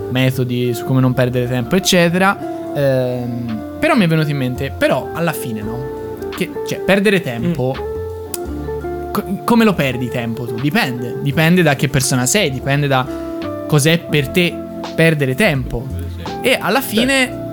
[0.10, 2.38] metodi, su come non perdere tempo, eccetera.
[2.76, 5.97] Ehm, però mi è venuto in mente, però alla fine no,
[6.38, 7.76] che cioè perdere tempo...
[9.12, 10.56] co- Come lo perdi tempo tu?
[10.56, 13.06] Dipende, dipende da che persona sei, dipende da
[13.68, 14.54] cos'è per te
[14.96, 15.86] perdere tempo.
[16.42, 17.46] E alla fine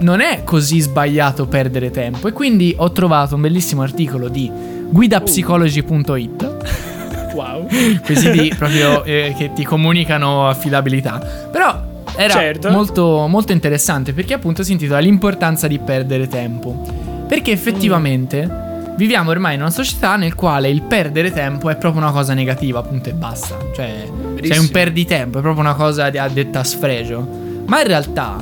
[0.00, 2.28] non è così sbagliato perdere tempo.
[2.28, 4.50] E quindi ho trovato un bellissimo articolo di
[4.88, 6.56] guidapsicology.it.
[7.32, 7.68] Wow.
[8.04, 11.20] Questi di proprio eh, che ti comunicano affidabilità.
[11.50, 11.80] Però
[12.16, 12.70] era Certo.
[12.70, 16.84] molto, molto interessante perché appunto si intitola L'importanza di perdere tempo.
[17.30, 22.10] Perché effettivamente viviamo ormai in una società nel quale il perdere tempo è proprio una
[22.10, 23.56] cosa negativa, appunto e basta.
[23.72, 24.68] Cioè, sei un Verissimo.
[24.72, 27.24] perditempo, è proprio una cosa a detta sfregio.
[27.66, 28.36] Ma in realtà,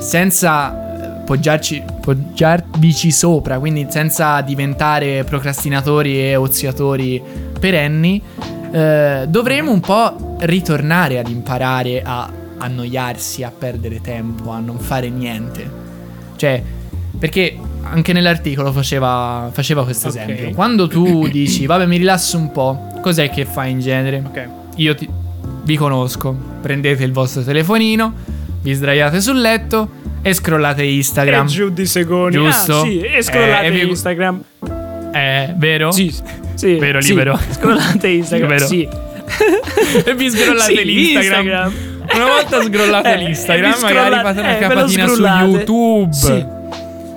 [0.00, 7.22] senza eh, poggiarci, poggiarvici sopra, quindi senza diventare procrastinatori e oziatori
[7.60, 8.20] perenni,
[8.72, 15.08] eh, dovremo un po' ritornare ad imparare a annoiarsi, a perdere tempo, a non fare
[15.10, 15.70] niente.
[16.34, 16.60] Cioè,
[17.16, 20.14] perché anche nell'articolo faceva, faceva questo Ok.
[20.16, 20.50] esempio.
[20.50, 24.22] Quando tu dici, vabbè, mi rilasso un po', cos'è che fai in genere?
[24.26, 24.48] Ok.
[24.76, 25.08] Io ti-
[25.64, 28.12] vi conosco, prendete il vostro telefonino,
[28.62, 29.88] vi sdraiate sul letto
[30.22, 31.46] e scrollate Instagram.
[31.46, 32.36] E giù di secondi.
[32.36, 32.80] Giusto?
[32.80, 34.42] Ah, sì, e scrollate Eh, e vi- Instagram.
[35.12, 35.90] Eh, vero?
[35.90, 36.14] Sì,
[36.54, 36.74] sì.
[36.76, 37.08] Vero, sì.
[37.08, 37.38] libero.
[37.50, 38.48] Scrollate Instagram.
[38.48, 38.66] Vero.
[38.66, 38.86] Sì.
[40.06, 41.46] e vi scrollate Sì, l'Instagram.
[41.46, 41.72] Instagram.
[42.12, 45.44] Una volta scrollate Eh, l'Instagram, e vi magari scrollate- fate una eh, capatina su scrollate.
[45.46, 46.12] YouTube.
[46.12, 46.46] Sì.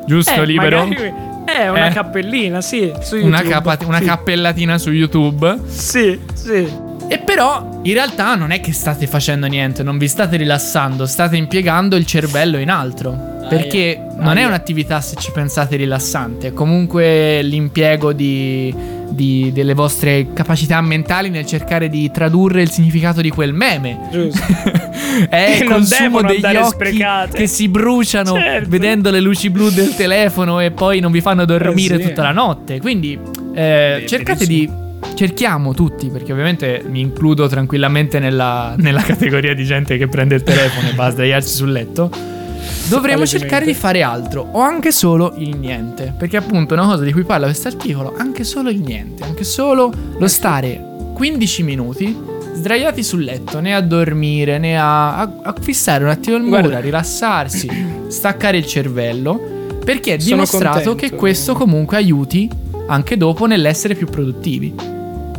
[0.05, 0.85] Giusto, Eh, libero?
[0.85, 1.93] magari- Eh, una Eh.
[1.93, 2.91] cappellina, sì.
[3.21, 5.59] Una, capa- una cappellatina su YouTube.
[5.67, 6.65] Sì, sì.
[7.13, 11.35] E però in realtà non è che state facendo niente, non vi state rilassando, state
[11.37, 13.31] impiegando il cervello in altro.
[13.47, 18.73] Perché non è un'attività, se ci pensate, rilassante, è comunque l'impiego di,
[19.09, 24.07] di- delle vostre capacità mentali nel cercare di tradurre il significato di quel meme.
[24.11, 24.41] Giusto.
[25.29, 27.37] È Che il consumo degli occhi sprecate.
[27.37, 28.69] che si bruciano Certo.
[28.69, 32.07] vedendo le luci blu del telefono e poi non vi fanno dormire Eh sì.
[32.07, 32.79] tutta la notte.
[32.79, 33.13] Quindi
[33.53, 34.67] eh, Beh, cercate di
[35.15, 40.43] cerchiamo tutti, perché ovviamente mi includo tranquillamente nella, nella categoria di gente che prende il
[40.43, 42.09] telefono e va a sdraiarsi sul letto.
[42.89, 46.13] Dovremmo cercare di fare altro, o anche solo il niente.
[46.17, 49.91] Perché appunto una cosa di cui parla questo articolo, anche solo il niente, anche solo
[50.17, 50.81] lo stare
[51.13, 52.17] 15 minuti
[52.55, 56.59] sdraiati sul letto, né a dormire, né a, a- a fissare un attimo il muro,
[56.59, 56.77] Guarda.
[56.77, 57.69] a rilassarsi,
[58.07, 59.39] staccare il cervello.
[59.83, 60.95] Perché è Sono dimostrato contento.
[60.95, 62.49] che questo comunque aiuti
[62.87, 64.73] anche dopo nell'essere più produttivi.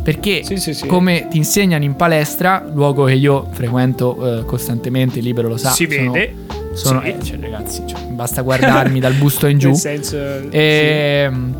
[0.05, 0.85] Perché Sì, sì, sì.
[0.85, 5.87] come ti insegnano in palestra, luogo che io frequento eh, costantemente, libero lo sa, Si
[5.91, 6.35] sono vede.
[6.75, 7.07] Sono, Sì.
[7.07, 9.69] eh, cioè, ragazzi, cioè, basta guardarmi dal busto in giù.
[9.69, 10.17] Nel senso...
[10.51, 11.55] Ehm,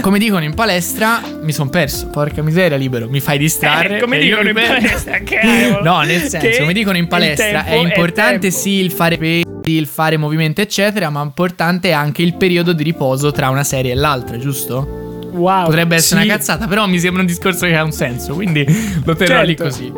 [0.00, 2.06] Come dicono in palestra, mi son perso.
[2.06, 3.96] Porca miseria, libero, mi fai distrarre.
[3.96, 7.74] Eh, come e dicono in palestra, che- No, nel senso, come dicono in palestra, è
[7.74, 8.56] importante tempo.
[8.56, 12.84] sì il fare pesi, il fare movimento, eccetera, ma importante è anche il periodo di
[12.84, 15.05] riposo tra una serie e l'altra, giusto?
[15.36, 16.26] Wow, Potrebbe essere sì.
[16.26, 18.64] una cazzata, però mi sembra un discorso che ha un senso, quindi
[19.04, 19.62] lo terrò lì Certo.
[19.64, 19.92] così.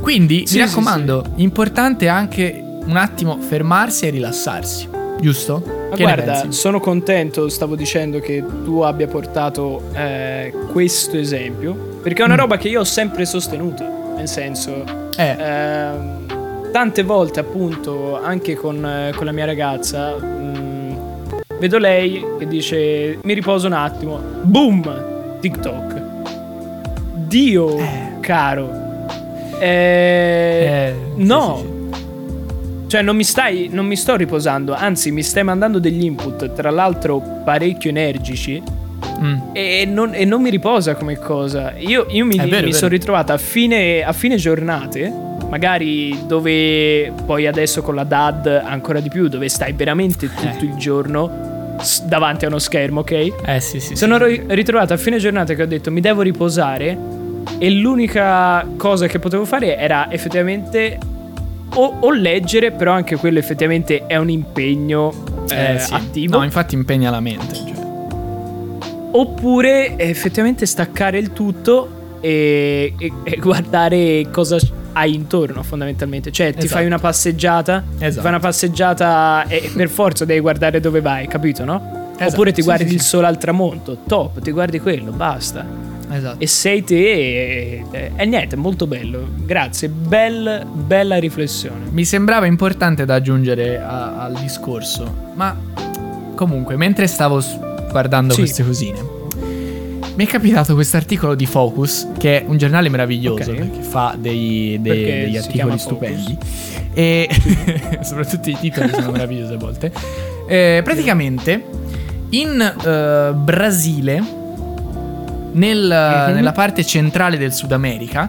[0.00, 4.88] Quindi, Sì, mi sì, raccomando, importante anche un attimo fermarsi e rilassarsi,
[5.20, 5.62] giusto?
[5.90, 12.22] Ma Che guarda, sono contento, stavo dicendo che tu abbia portato eh, questo esempio, perché
[12.22, 12.38] è una Mm.
[12.38, 13.84] roba che io ho sempre sostenuto,
[14.16, 14.84] nel senso,
[15.16, 20.69] Eh, ehm, tante volte appunto, anche con, eh, con la mia ragazza, mm,
[21.60, 26.02] vedo lei che dice mi riposo un attimo, boom, TikTok.
[27.14, 28.18] Dio Eh.
[28.20, 28.78] caro.
[29.60, 31.56] Eh, eh, sì, no.
[31.60, 31.78] sì, sì.
[32.88, 33.68] Cioè, non mi stai.
[33.70, 34.74] Non mi sto riposando.
[34.74, 38.60] Anzi, mi stai mandando degli input, tra l'altro, parecchio energici.
[39.22, 39.38] Mm.
[39.52, 41.74] E non, e non mi riposa come cosa.
[41.76, 45.28] Io, io mi, vero, mi sono ritrovata a fine, a fine giornate.
[45.48, 50.66] Magari dove poi adesso con la DAD ancora di più, dove stai veramente tutto Eh.
[50.66, 51.49] il giorno
[52.04, 53.32] davanti a uno schermo, ok?
[53.44, 53.96] Eh sì, sì.
[53.96, 54.24] Sono sì.
[54.24, 56.96] ri- ritrovato a fine giornata che ho detto mi devo riposare
[57.58, 60.98] e l'unica cosa che potevo fare era effettivamente
[61.74, 65.12] o, o leggere, però anche quello effettivamente è un impegno
[65.50, 65.94] eh, Eh, sì.
[65.94, 67.54] attivo, No, infatti impegna la mente.
[67.54, 67.68] cioè.
[69.12, 74.58] oppure effettivamente staccare il tutto e, e- e guardare cosa
[74.92, 76.30] hai intorno fondamentalmente.
[76.32, 76.74] Cioè ti Esatto.
[76.74, 78.20] fai una passeggiata, ti Esatto.
[78.22, 82.08] fai una passeggiata e per forza devi guardare dove vai, capito no?
[82.16, 85.64] Esatto, Oppure ti sì, guardi sì, il sole al tramonto, top, ti guardi quello, basta.
[86.12, 86.36] Esatto.
[86.40, 89.26] E sei te e, e- e niente, molto bello.
[89.44, 91.86] Grazie, bel- bella riflessione.
[91.92, 95.56] Mi sembrava importante da aggiungere a- al discorso, ma
[96.34, 97.40] comunque, mentre stavo
[97.90, 98.40] guardando Sì.
[98.40, 98.98] queste cosine,
[100.20, 103.56] mi è capitato questo articolo di Focus, che è un giornale meraviglioso Ok.
[103.56, 106.36] perché fa dei- dei- degli articoli stupendi.
[106.92, 107.26] E
[108.04, 109.90] soprattutto i titoli sono meravigliosi a volte.
[110.46, 111.64] Eh, praticamente,
[112.30, 114.22] in eh, Brasile,
[115.52, 116.34] nel- Mhm.
[116.34, 118.28] nella parte centrale del Sud America,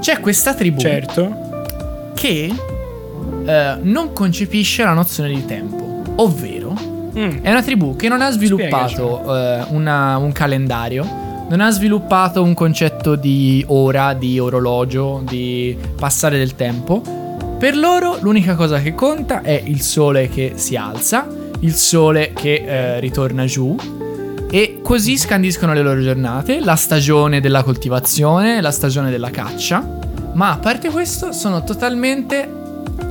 [0.00, 1.62] c'è questa tribù Certo.
[2.14, 2.52] che
[3.46, 8.30] eh, non concepisce la nozione di tempo, ovvero Mm, è una tribù che non ha
[8.30, 11.04] sviluppato eh, una- un calendario,
[11.50, 17.02] non ha sviluppato un concetto di ora, di orologio, di passare del tempo.
[17.58, 21.26] Per loro l'unica cosa che conta è il sole che si alza,
[21.60, 23.74] il sole che eh, ritorna giù
[24.48, 29.98] e così scandiscono le loro giornate, la stagione della coltivazione, la stagione della caccia,
[30.34, 32.48] ma a parte questo sono totalmente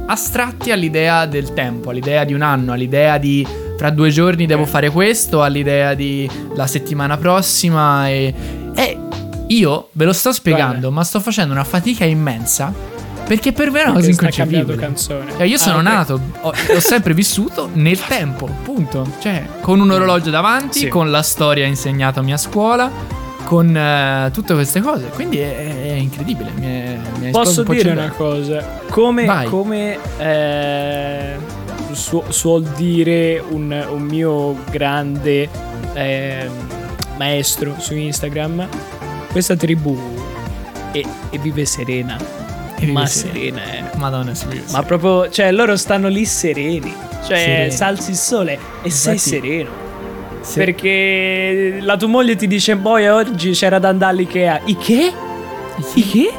[0.05, 3.45] astratti all'idea del tempo, all'idea di un anno, all'idea di
[3.79, 8.33] fra due giorni devo fare questo, all'idea di la settimana prossima e,
[8.75, 8.97] e
[9.47, 10.89] io ve lo sto spiegando, Guarda.
[10.89, 12.73] ma sto facendo una fatica immensa
[13.25, 14.75] perché per me è una cosa inconcepibile.
[14.75, 15.31] canzone.
[15.31, 19.07] Cioè, io sono Ah, nato, ho, ho sempre vissuto nel tempo, punto.
[19.19, 20.87] Cioè, con un orologio davanti, Sì.
[20.89, 22.91] con la storia insegnata a scuola,
[23.45, 25.09] con eh, tutte queste cose.
[25.13, 26.49] Quindi è, è incredibile.
[26.55, 28.77] Mi è, mi Posso un dire una cosa?
[28.89, 31.35] Come, come eh,
[31.93, 35.47] su- suol dire un, un mio grande
[35.93, 36.49] eh,
[37.17, 38.67] maestro su Instagram,
[39.31, 39.97] questa tribù
[40.91, 42.17] è, è vive serena.
[42.75, 43.59] E vive ma serena.
[43.61, 43.97] serena, eh.
[43.97, 46.93] Madonna, si vive Ma proprio, cioè, loro stanno lì sereni.
[47.25, 47.71] Cioè, Sereni.
[47.71, 49.69] salzi il sole e sei Infatti- sereno.
[50.41, 50.57] Sì.
[50.59, 54.61] Perché la tua moglie ti dice, boh, oggi c'era da andare all'Ikea.
[54.63, 55.11] Ikea?
[55.95, 56.31] Ikea?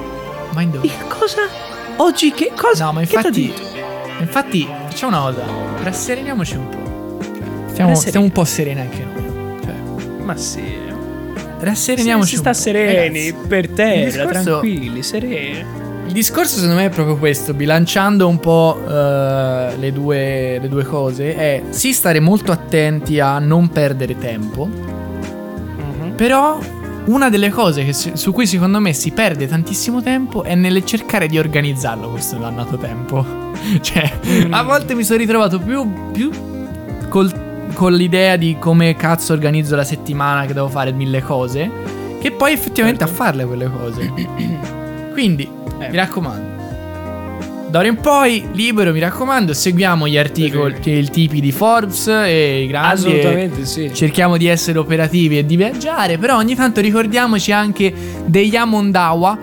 [0.53, 0.89] Ma in dove?
[1.07, 1.43] Cosa?
[1.97, 2.87] Oggi che cosa?
[2.87, 3.53] No, ma infatti,
[4.21, 5.45] infatti, facciamo una cosa.
[5.83, 7.19] Rassereniamoci un po'.
[7.75, 9.61] Cioè, stiamo, un po' sereni anche noi.
[9.63, 9.75] Cioè,
[10.23, 10.63] Ma sì.
[11.61, 15.65] rassereniamoci si un sta sereni Ragazzi, per terra, discorso- tranquilli, sereni.
[16.07, 20.83] Il discorso secondo me è proprio questo, bilanciando un po' eh, le, due, le due
[20.83, 24.69] cose, è sì stare molto attenti a non perdere tempo,
[26.17, 26.59] però
[27.13, 31.27] una delle cose che su cui secondo me si perde tantissimo tempo è nel cercare
[31.29, 33.25] di organizzarlo questo dannato tempo.
[33.81, 34.53] cioè, Mm.
[34.53, 36.31] a volte mi sono ritrovato più, più
[37.09, 41.71] col- con l'idea di come cazzo organizzo la settimana che devo fare mille cose,
[42.21, 43.13] che poi effettivamente Certo.
[43.21, 44.13] a farle quelle cose.
[45.13, 45.49] Quindi,
[45.79, 45.89] Eh.
[45.89, 46.50] mi raccomando.
[47.71, 52.67] D'ora in poi, libero, mi raccomando, seguiamo gli articoli, i tipi di Forbes e i
[52.67, 53.07] grandi.
[53.07, 53.95] Assolutamente sì.
[53.95, 57.93] Cerchiamo di essere operativi e di viaggiare, però ogni tanto ricordiamoci anche
[58.27, 59.39] degli Amondawa,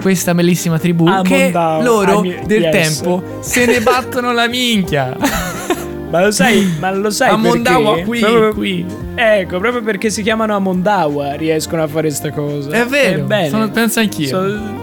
[0.00, 2.70] questa bellissima tribù, che Amondawa, loro mean, del yes.
[3.00, 5.16] tempo se ne battono la minchia.
[6.08, 8.04] Ma lo sai, ma lo sai Amondawa perché?
[8.06, 8.86] qui, Proprio- qui.
[9.14, 12.70] Ecco, proprio perché si chiamano Amondawa riescono a fare sta cosa.
[12.70, 13.48] È vero, bene.
[13.48, 14.26] sono- penso anch'io.
[14.28, 14.80] Sono-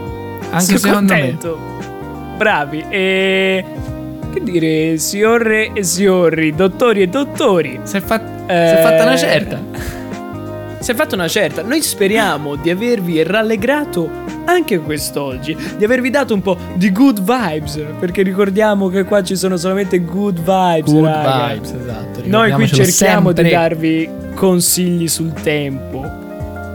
[0.49, 1.37] Anche sono secondo me.
[2.39, 2.85] Bravi.
[2.89, 3.65] E
[4.31, 7.81] che dire, signore e signori, dottori e dottori.
[7.83, 9.97] Si è, fat- si Eh, è fatta una certa.
[10.79, 11.61] Si è fatta una certa.
[11.61, 14.09] Noi speriamo di avervi rallegrato
[14.45, 19.35] anche quest'oggi, di avervi dato un po' di good vibes, perché ricordiamo che qua ci
[19.35, 21.53] sono solamente good vibes, Good raga.
[21.53, 22.21] vibes, esatto.
[22.23, 23.59] Noi qui cerchiamo di sempre.
[23.59, 26.27] darvi consigli sul tempo.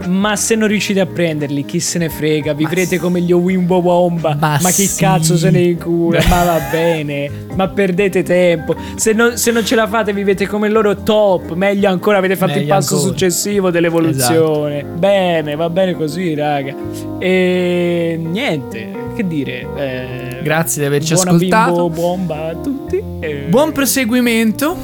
[0.07, 2.53] Ma se non riuscite a prenderli, chi se ne frega?
[2.53, 4.35] Vivrete come gli Wimbo Womba.
[4.39, 4.99] Ma Ma, chi sì.
[4.99, 6.19] cazzo se ne incura?
[6.29, 7.29] ma va bene.
[7.55, 8.75] Ma perdete tempo.
[8.95, 11.53] Se non, se non ce la fate, vivete come loro top.
[11.53, 13.15] Meglio ancora, avete fatto il Meglio passo ancora.
[13.15, 13.29] Esatto.
[13.31, 14.83] successivo dell'evoluzione.
[14.83, 16.73] Bene, va bene così, raga.
[17.19, 19.67] E niente, che dire.
[19.75, 21.71] eh, Grazie di averci buona ascoltato.
[21.71, 23.01] Bimbo Bomba a tutti.
[23.19, 24.75] e- Buon proseguimento.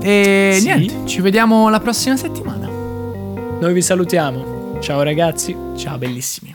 [0.00, 0.64] E Sì.
[0.64, 2.67] niente, ci vediamo la prossima settimana.
[3.60, 4.78] Noi vi salutiamo.
[4.80, 5.56] Ciao ragazzi.
[5.76, 6.54] Ciao bellissimi.